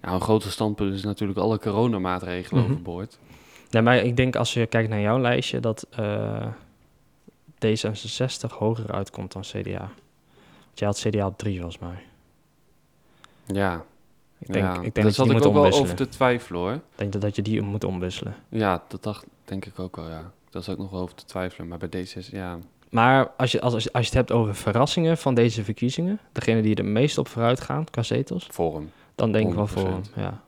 [0.00, 2.70] Nou, een grote standpunt is natuurlijk alle coronamaatregelen Mhm.
[2.72, 3.18] overboord.
[3.70, 6.46] Nee, maar ik denk als je kijkt naar jouw lijstje, dat eh,
[7.66, 9.90] D66 hoger uitkomt dan CDA.
[10.64, 12.02] Want jij had CDA op drie, volgens mij.
[13.46, 13.84] Ja,
[14.38, 14.72] Ik denk, ja.
[14.74, 16.72] ik denk daar dat je zat ik ook wel over te twijfelen, hoor.
[16.72, 18.34] Ik denk dat, dat je die moet omwisselen.
[18.48, 20.30] Ja, dat dacht denk ik ook wel, ja.
[20.50, 22.58] Daar zat ik nog wel over te twijfelen, maar bij D6, ja...
[22.90, 26.74] Maar als je, als, als je het hebt over verrassingen van deze verkiezingen, degene die
[26.74, 28.90] er meest op vooruit gaan qua zetels, Forum.
[29.14, 29.86] dan denk ik wel voor 100%.
[29.86, 30.02] hem.
[30.14, 30.42] Ja.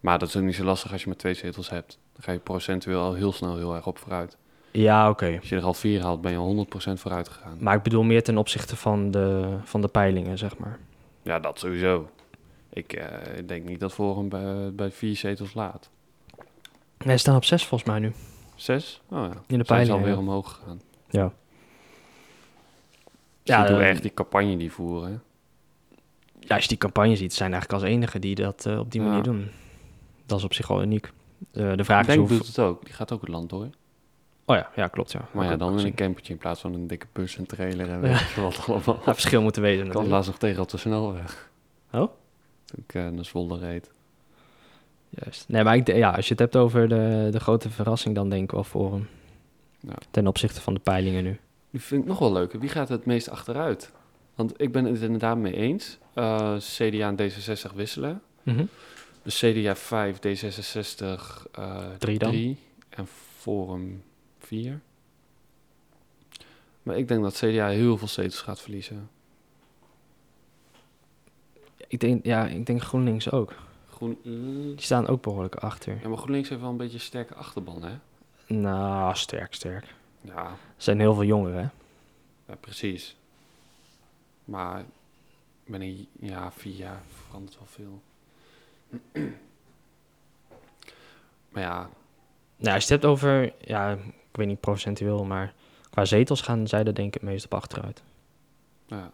[0.00, 1.98] Maar dat is ook niet zo lastig als je maar twee zetels hebt.
[2.12, 4.36] Dan ga je procentueel al heel snel heel erg op vooruit.
[4.72, 5.36] Ja, oké.
[5.40, 7.56] Als je er al vier haalt, ben je 100% vooruit gegaan.
[7.60, 10.78] Maar ik bedoel meer ten opzichte van de, van de peilingen, zeg maar.
[11.22, 12.08] Ja, dat sowieso.
[12.68, 13.06] Ik eh,
[13.46, 15.90] denk niet dat Forum bij, bij vier zetels laat.
[17.04, 18.12] Nee, ze staan op zes volgens mij nu.
[18.54, 19.00] Zes?
[19.08, 19.24] Oh ja.
[19.24, 19.94] In de Zijn ze peilingen.
[19.98, 20.18] alweer ja.
[20.18, 20.80] omhoog gegaan.
[21.10, 21.32] Ja.
[23.42, 25.22] Ja, Ja, hoe eh, erg die campagne die voeren.
[26.40, 29.00] Ja, als je die campagne ziet, zijn eigenlijk als enige die dat eh, op die
[29.00, 29.06] Ja.
[29.06, 29.50] manier doen.
[30.26, 31.12] Dat is op zich wel uniek.
[31.50, 32.36] De vraag is Denk hoeveel...
[32.38, 32.84] doet het ook.
[32.84, 33.68] Die gaat ook het land door.
[34.44, 35.28] Oh ja, ja, klopt, ja.
[35.32, 38.00] Maar ja, dan in een campertje in plaats van een dikke bus en trailer en
[38.00, 39.02] weet wat allemaal.
[39.06, 41.50] Ja, verschil moeten weten Ik had laatst nog tegen op de snelweg.
[41.92, 42.10] Oh?
[42.64, 43.90] Toen ik eh, naar Zwolle reed.
[45.08, 45.48] Juist.
[45.48, 48.42] Nee, maar ik, ja, als je het hebt over de, de grote verrassing, dan denk
[48.42, 49.08] ik wel voor hem.
[49.80, 49.94] Ja.
[50.10, 51.38] Ten opzichte van de peilingen nu.
[51.70, 52.52] Die vind ik nog wel leuk.
[52.52, 53.92] Wie gaat het meest achteruit?
[54.34, 55.98] Want ik ben het inderdaad mee eens.
[56.14, 58.22] Eh, CDA en D66 wisselen.
[59.22, 60.22] Dus CDA 5, D66
[61.52, 62.30] eh Drie dan?
[62.30, 63.06] 3 en
[63.38, 64.02] Forum
[64.52, 64.80] 4.
[66.82, 69.10] Maar ik denk dat CDA heel veel zetels gaat verliezen.
[71.86, 73.54] Ik denk, ja, ik denk GroenLinks ook.
[73.90, 75.98] Groen, Die staan ook behoorlijk achter.
[76.02, 77.98] ja, maar GroenLinks heeft wel een beetje een sterke achterban, hè?
[78.46, 79.94] Nou, sterk, sterk.
[80.20, 81.68] Ja, Er zijn heel veel jongeren, hè?
[82.52, 83.16] ja precies.
[84.44, 84.84] Maar
[85.66, 88.02] een jaar, vier jaar verandert wel veel.
[91.52, 91.90] maar ja,
[92.56, 93.98] Nou, als je het hebt over, ja,
[94.32, 95.54] ik weet niet procentueel, maar
[95.90, 98.02] qua zetels gaan zij er denk ik het meest op achteruit.
[98.86, 99.10] ja,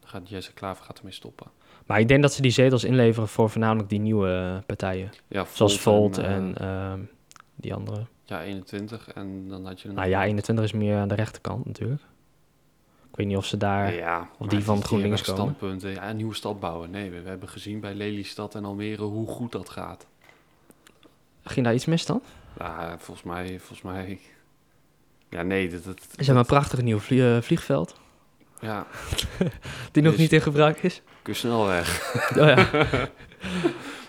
[0.00, 1.46] dan gaat Jesse Klaver gaat ermee stoppen.
[1.86, 5.10] Maar ik denk dat ze die zetels inleveren voor voornamelijk die nieuwe eh, partijen.
[5.28, 7.00] Ja, Zoals Volt eh, en ehm,
[7.54, 8.06] die andere.
[8.24, 9.88] Ja, 21 en dan had je...
[9.88, 12.02] een- Nou ja, 21 is meer aan de rechterkant natuurlijk.
[13.10, 13.94] Ik weet niet of ze daar...
[13.94, 15.40] ja, of maar die van GroenLinks komen.
[15.42, 15.90] standpunten.
[15.90, 16.90] Ja, een nieuwe stad bouwen.
[16.90, 20.06] Nee, we, we hebben gezien bij Lelystad en Almere hoe goed dat gaat.
[21.44, 22.22] Ging daar iets mis dan?
[22.58, 24.20] Ja, volgens mij, volgens mij...
[25.34, 25.84] Ja, nee, dat...
[25.84, 28.00] dat Ze hebben een prachtig nieuw vlie- eh, vliegveld.
[28.60, 28.86] ja,
[29.92, 31.02] Die nog Dus- niet in gebruik is.
[31.22, 32.14] kun snel weg.
[32.38, 32.68] Oh ja.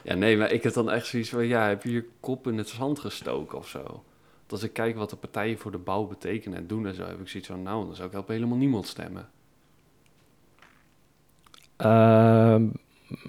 [0.03, 1.45] Ja, nee, maar ik heb dan echt zoiets van...
[1.47, 4.03] Ja, heb je je kop in het zand gestoken of zo?
[4.49, 7.05] Als ik kijk wat de partijen voor de bouw betekenen en doen en zo...
[7.05, 9.29] heb ik zoiets van, nou, dan zou ik op helemaal niemand stemmen.
[11.77, 12.63] Ehm,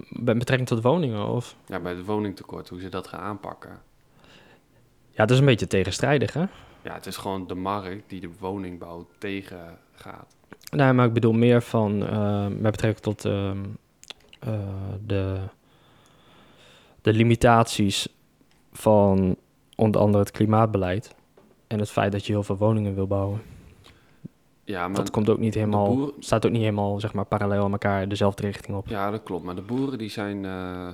[0.08, 1.56] met betrekking tot woningen of...
[1.66, 3.70] Ja, bij het woningtekort, hoe ze dat gaan aanpakken.
[5.10, 6.44] Ja, dat is een beetje tegenstrijdig, hè?
[6.86, 10.36] Ja, het is gewoon de markt die de woningbouw tegengaat.
[10.70, 12.06] Nee, maar ik bedoel meer van...
[12.06, 13.64] eh, met betrekking tot ehm,
[14.40, 14.52] eh,
[15.06, 15.38] de,
[17.02, 18.08] de limitaties
[18.72, 19.36] van
[19.76, 21.14] onder andere het klimaatbeleid...
[21.66, 23.42] en het feit dat je heel veel woningen wil bouwen.
[24.64, 25.94] Ja, maar dat komt ook niet helemaal...
[25.96, 28.88] boeren- staat ook niet helemaal, zeg maar, parallel aan elkaar dezelfde richting op.
[28.88, 29.44] Ja, dat klopt.
[29.44, 30.44] Maar de boeren die zijn...
[30.44, 30.88] eh,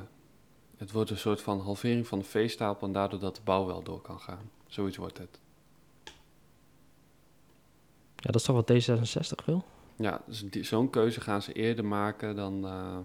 [0.76, 2.86] het wordt een soort van halvering van de veestapel...
[2.86, 4.50] en daardoor dat de bouw wel door kan gaan.
[4.66, 5.40] Zoiets wordt het.
[8.22, 9.64] Ja, dat is toch wat D66 wil?
[9.96, 12.64] Ja, dus zo'n keuze gaan ze eerder maken dan...
[12.66, 12.96] eh,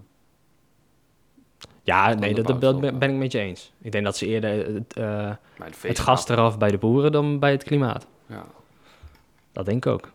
[1.82, 3.72] Ja, Dan nee, dat, dat bouw ben, ik met je eens.
[3.78, 5.32] Ik denk dat ze eerder het, eh,
[5.80, 8.06] het gas eraf bij de boeren dan bij het klimaat.
[8.26, 8.46] Ja.
[9.52, 10.10] Dat denk ik ook.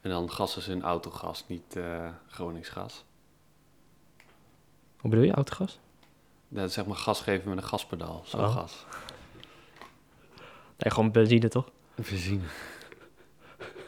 [0.00, 3.04] En dan gassen ze in autogas, niet eh Groningsgas.
[5.00, 5.78] Hoe bedoel je, autogas?
[6.48, 8.22] Dat is zeg maar gas geven met een gaspedaal.
[8.24, 8.52] Zo'n Oh.
[8.56, 8.86] gas.
[10.76, 11.70] Nee, gewoon benzine, toch?
[11.94, 12.44] Benzine.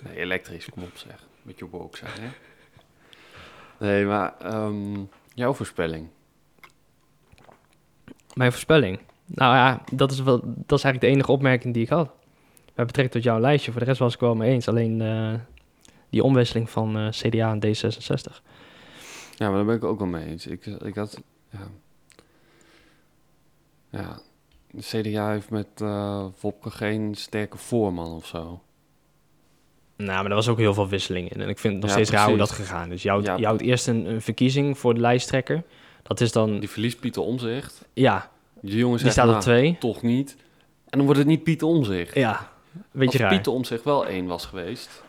[0.03, 1.27] Nee, elektrisch, kom op zeg.
[1.43, 2.29] Beetje woke zijn, hè?
[3.87, 6.09] Nee, maar ehm, jouw voorspelling.
[8.35, 9.01] Mijn voorspelling?
[9.25, 12.11] Nou ja, dat is, wel, dat is eigenlijk de enige opmerking die ik had.
[12.75, 13.71] Met betrekking tot jouw lijstje.
[13.71, 14.69] Voor de rest was ik wel mee eens.
[14.69, 15.35] Alleen eh,
[16.11, 18.43] die omwisseling van eh, CDA en D66.
[19.35, 20.47] Ja, maar daar ben ik ook wel mee eens.
[20.47, 21.69] Ik, ik had, ja...
[23.91, 24.21] Ja,
[24.71, 28.63] de CDA heeft met eh Wopke geen sterke voorman of zo.
[30.05, 31.41] Nou, maar er was ook heel veel wisseling in.
[31.41, 33.03] En ik vind het nog Ja, steeds raar hoe dat gegaan is.
[33.03, 35.63] Je houdt, Ja, eerst een, een verkiezing voor de lijsttrekker.
[36.03, 37.85] Dat is dan, Die verliest Pieter Omzicht.
[37.93, 38.31] ja,
[38.61, 39.77] Die jongen die zegt, staat op nou, twee.
[39.81, 40.37] toch niet.
[40.89, 42.15] En dan wordt het niet Pieter Omzicht.
[42.15, 42.51] Ja,
[42.91, 43.29] beetje Als raar.
[43.29, 45.03] Pieter Omzicht wel één was geweest...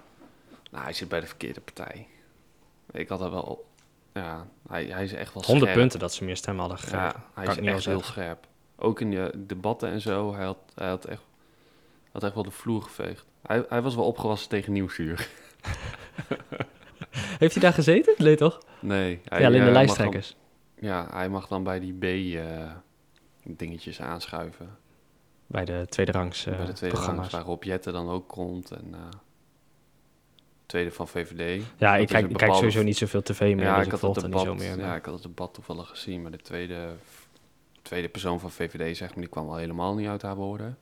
[0.71, 2.07] Nou, hij zit bij de verkeerde partij.
[2.91, 3.65] Ik had dat wel...
[4.13, 5.79] Ja, hij, hij is echt wel 100 scherp.
[5.81, 6.99] punten dat ze meer stemmen hadden gegeven.
[6.99, 8.47] Ja, hij Kan is niet echt heel scherp.
[8.77, 10.33] Ook in de debatten en zo.
[10.35, 11.21] Hij had, hij had, echt,
[12.11, 13.25] had echt wel de vloer geveegd.
[13.41, 15.27] Hij, hij was wel opgewassen tegen nieuwsuur.
[17.39, 18.13] Heeft hij daar gezeten?
[18.17, 18.61] Nee, toch?
[18.79, 19.19] Nee.
[19.25, 20.29] Hij, ja, alleen de eh, lijsttrekkers.
[20.29, 21.93] dan- ja, hij mag dan bij die
[23.43, 24.77] B-dingetjes aanschuiven.
[25.47, 27.29] Bij de tweede rangs eh, bij de tweede programma's.
[27.31, 28.71] rangs, waar Rob Jetten dan ook komt.
[28.71, 28.99] En eh,
[30.65, 31.63] tweede van VVD.
[31.77, 34.15] Ja, ik kijk, ik kijk sowieso niet zoveel tv meer, Ja, dus ik had, het
[34.15, 34.77] niet debat, zo meer.
[34.79, 36.21] ja, ik had het debat toevallig gezien.
[36.21, 36.89] Maar de tweede,
[37.81, 40.77] tweede persoon van VVD, zeg maar, die kwam al helemaal niet uit haar woorden.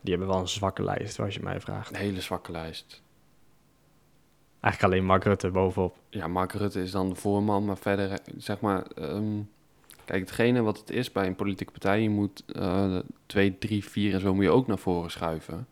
[0.00, 1.90] Die hebben wel een zwakke lijst, als je mij vraagt.
[1.90, 3.02] Een hele zwakke lijst.
[4.60, 5.96] Eigenlijk alleen Mark Rutte bovenop.
[6.08, 8.82] Ja, Mark Rutte is dan de voorman, maar verder, zeg maar...
[8.82, 9.40] ehm,
[10.04, 12.02] kijk, hetgene wat het is bij een politieke partij...
[12.02, 15.66] je moet eh, twee, drie, vier en zo moet je ook naar voren schuiven.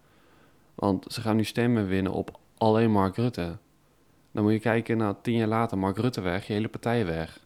[0.74, 3.56] Want ze gaan nu stemmen winnen op alleen Mark Rutte.
[4.32, 7.40] Dan moet je kijken, nou, tien jaar later, Mark Rutte weg, je hele partij weg.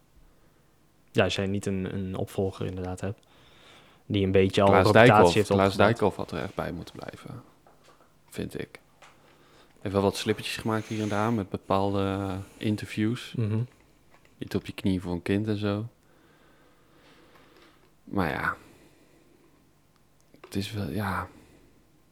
[1.10, 3.26] Ja, als jij niet een, een opvolger inderdaad hebt.
[4.10, 5.76] Die een beetje al Klaas een reputatie Dijkhoff, heeft Klaas.
[5.76, 7.42] Dijkhoff had er echt bij moeten blijven.
[8.28, 8.80] Vind ik.
[9.80, 13.32] Heeft wel wat slippertjes gemaakt hier en daar met bepaalde eh, interviews.
[13.36, 13.58] Mhm.
[14.38, 15.86] Niet op je knie voor een kind en zo.
[18.04, 18.56] Maar ja.
[20.40, 21.28] Het is wel, ja.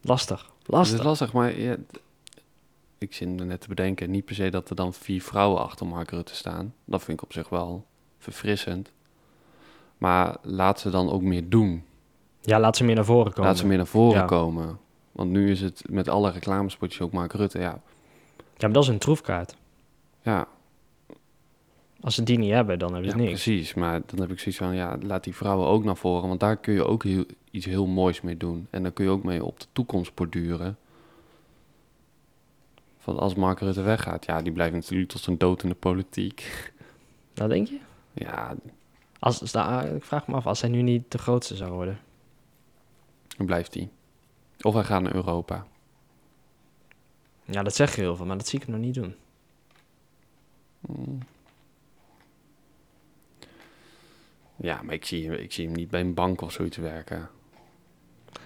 [0.01, 0.51] Lastig.
[0.59, 0.99] Het Lastig.
[0.99, 1.75] is lastig, maar ja,
[2.97, 4.11] ik zit er net te bedenken.
[4.11, 6.73] Niet per se dat er dan vier vrouwen achter Mark Rutte staan.
[6.85, 7.85] Dat vind ik op zich wel
[8.17, 8.91] verfrissend.
[9.97, 11.83] Maar laat ze dan ook meer doen.
[12.41, 13.49] Ja, laat ze meer naar voren komen.
[13.49, 14.25] Laat ze meer naar voren Ja.
[14.25, 14.79] komen.
[15.11, 17.59] Want nu is het met alle reclamespotjes ook Mark Rutte.
[17.59, 17.81] Ja,
[18.57, 19.55] Ja, maar dat is een troefkaart.
[20.21, 20.47] ja,
[22.01, 23.43] Als ze die niet hebben, dan hebben ja ze niks.
[23.43, 23.73] precies.
[23.73, 26.27] Maar dan heb ik zoiets van, ja, laat die vrouwen ook naar voren.
[26.27, 28.67] Want daar kun je ook heel, iets heel moois mee doen.
[28.69, 30.77] En dan kun je ook mee op de toekomst borduren.
[32.97, 36.71] Van als Mark Rutte weggaat, ja, die blijft natuurlijk tot zijn dood in de politiek.
[37.33, 37.79] Dat denk je?
[38.13, 38.55] Ja,
[39.19, 41.99] Als, ik vraag me af, als hij nu niet de grootste zou worden.
[43.39, 43.89] Dan blijft hij.
[44.61, 45.65] Of hij gaat naar Europa.
[47.45, 49.15] Ja, dat zeg je heel veel, maar dat zie ik hem nog niet doen.
[50.79, 51.17] Mm.
[54.55, 57.29] Ja, maar ik zie, ik zie hem niet bij een bank of zoiets werken.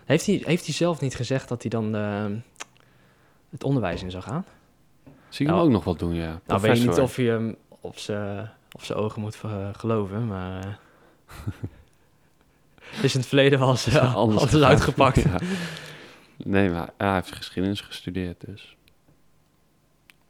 [0.06, 2.26] Heeft hij, heeft hij zelf niet gezegd dat hij dan eh,
[3.50, 4.46] het onderwijs in zou gaan?
[5.04, 6.42] Zie je hem Nou, ook nog wat doen, ja.
[6.46, 8.50] Nou, weet je niet of je hem op zijn
[8.94, 10.80] ogen moet eh, geloven, maar...
[13.02, 14.64] is in het verleden wel eens eh, anders, gegaan.
[14.70, 15.24] uitgepakt.
[15.32, 15.38] Ja.
[16.46, 18.76] Nee, maar hij heeft geschiedenis gestudeerd, dus...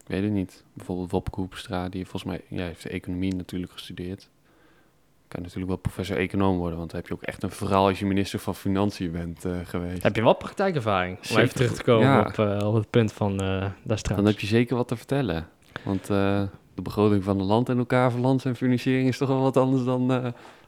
[0.02, 0.64] Ik weet het niet.
[0.74, 2.42] Bijvoorbeeld Wopke Hoekstra, die volgens mij...
[2.48, 4.30] Ja, heeft de economie natuurlijk gestudeerd.
[5.28, 8.00] Kan natuurlijk wel professor econoom worden, want dan heb je ook echt een verhaal als
[8.00, 10.04] je minister van Financiën bent eh, geweest.
[10.04, 11.18] Heb je wel praktijkervaring?
[11.18, 11.44] Om Zeker.
[11.44, 12.20] even terug te komen Ja.
[12.20, 14.16] op, eh, op het punt van daar straks.
[14.22, 15.48] Dan heb je zeker wat te vertellen.
[15.84, 19.58] Want de begroting van een land en elkaar verland en financiering is toch wel wat
[19.58, 20.08] anders dan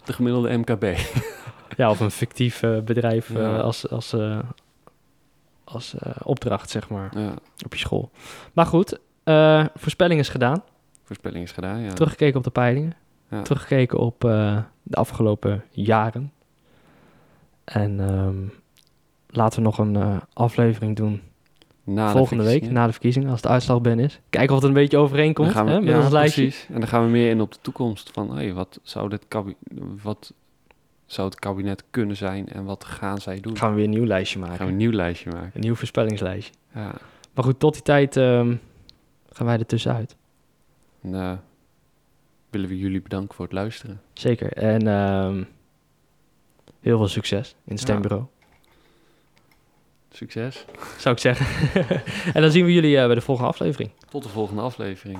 [0.06, 0.84] de gemiddelde MKB.
[1.78, 3.58] Ja, of een fictief eh, bedrijf eh, Ja.
[3.58, 4.40] als, als, eh,
[5.64, 7.34] als opdracht, zeg maar, ja,
[7.66, 8.10] op je school.
[8.54, 9.00] Maar goed,
[9.76, 10.64] voorspelling is gedaan.
[11.04, 11.94] voorspelling is gedaan, ja.
[11.94, 12.94] Teruggekeken op de peilingen.
[13.30, 13.42] Ja.
[13.42, 14.64] Teruggekeken op de
[14.98, 16.32] afgelopen jaren.
[17.64, 18.36] En ehm,
[19.28, 21.22] laten we nog een aflevering doen
[21.84, 24.20] Na de volgende week, na de verkiezingen, als de uitslag ben is.
[24.30, 26.42] Kijken of het een beetje overeenkomt we, hè, met ja, ons lijstje.
[26.42, 26.68] precies.
[26.74, 28.10] En dan gaan we meer in op de toekomst.
[28.14, 29.56] Van, hey, wat, zou dit kabi-
[30.04, 30.34] wat
[31.06, 33.58] zou het kabinet kunnen zijn en wat gaan zij doen?
[33.58, 34.56] Gaan we weer een nieuw lijstje maken.
[34.56, 35.52] gaan we een nieuw lijstje maken.
[35.54, 36.54] Een nieuw voorspellingslijstje.
[36.74, 36.92] Ja.
[37.34, 38.56] Maar goed, tot die tijd ehm,
[39.30, 40.16] gaan wij er tussenuit.
[41.02, 41.32] En, eh,
[42.50, 44.02] willen we jullie bedanken voor het luisteren.
[44.14, 44.54] Zeker.
[44.54, 45.44] En ehm,
[46.80, 47.86] heel veel succes in het Ja.
[47.86, 48.24] stembureau,
[50.12, 50.66] Succes.
[50.98, 51.46] zou ik zeggen.
[52.36, 53.92] en dan zien we jullie eh, bij de volgende aflevering.
[54.10, 55.20] Tot de volgende aflevering.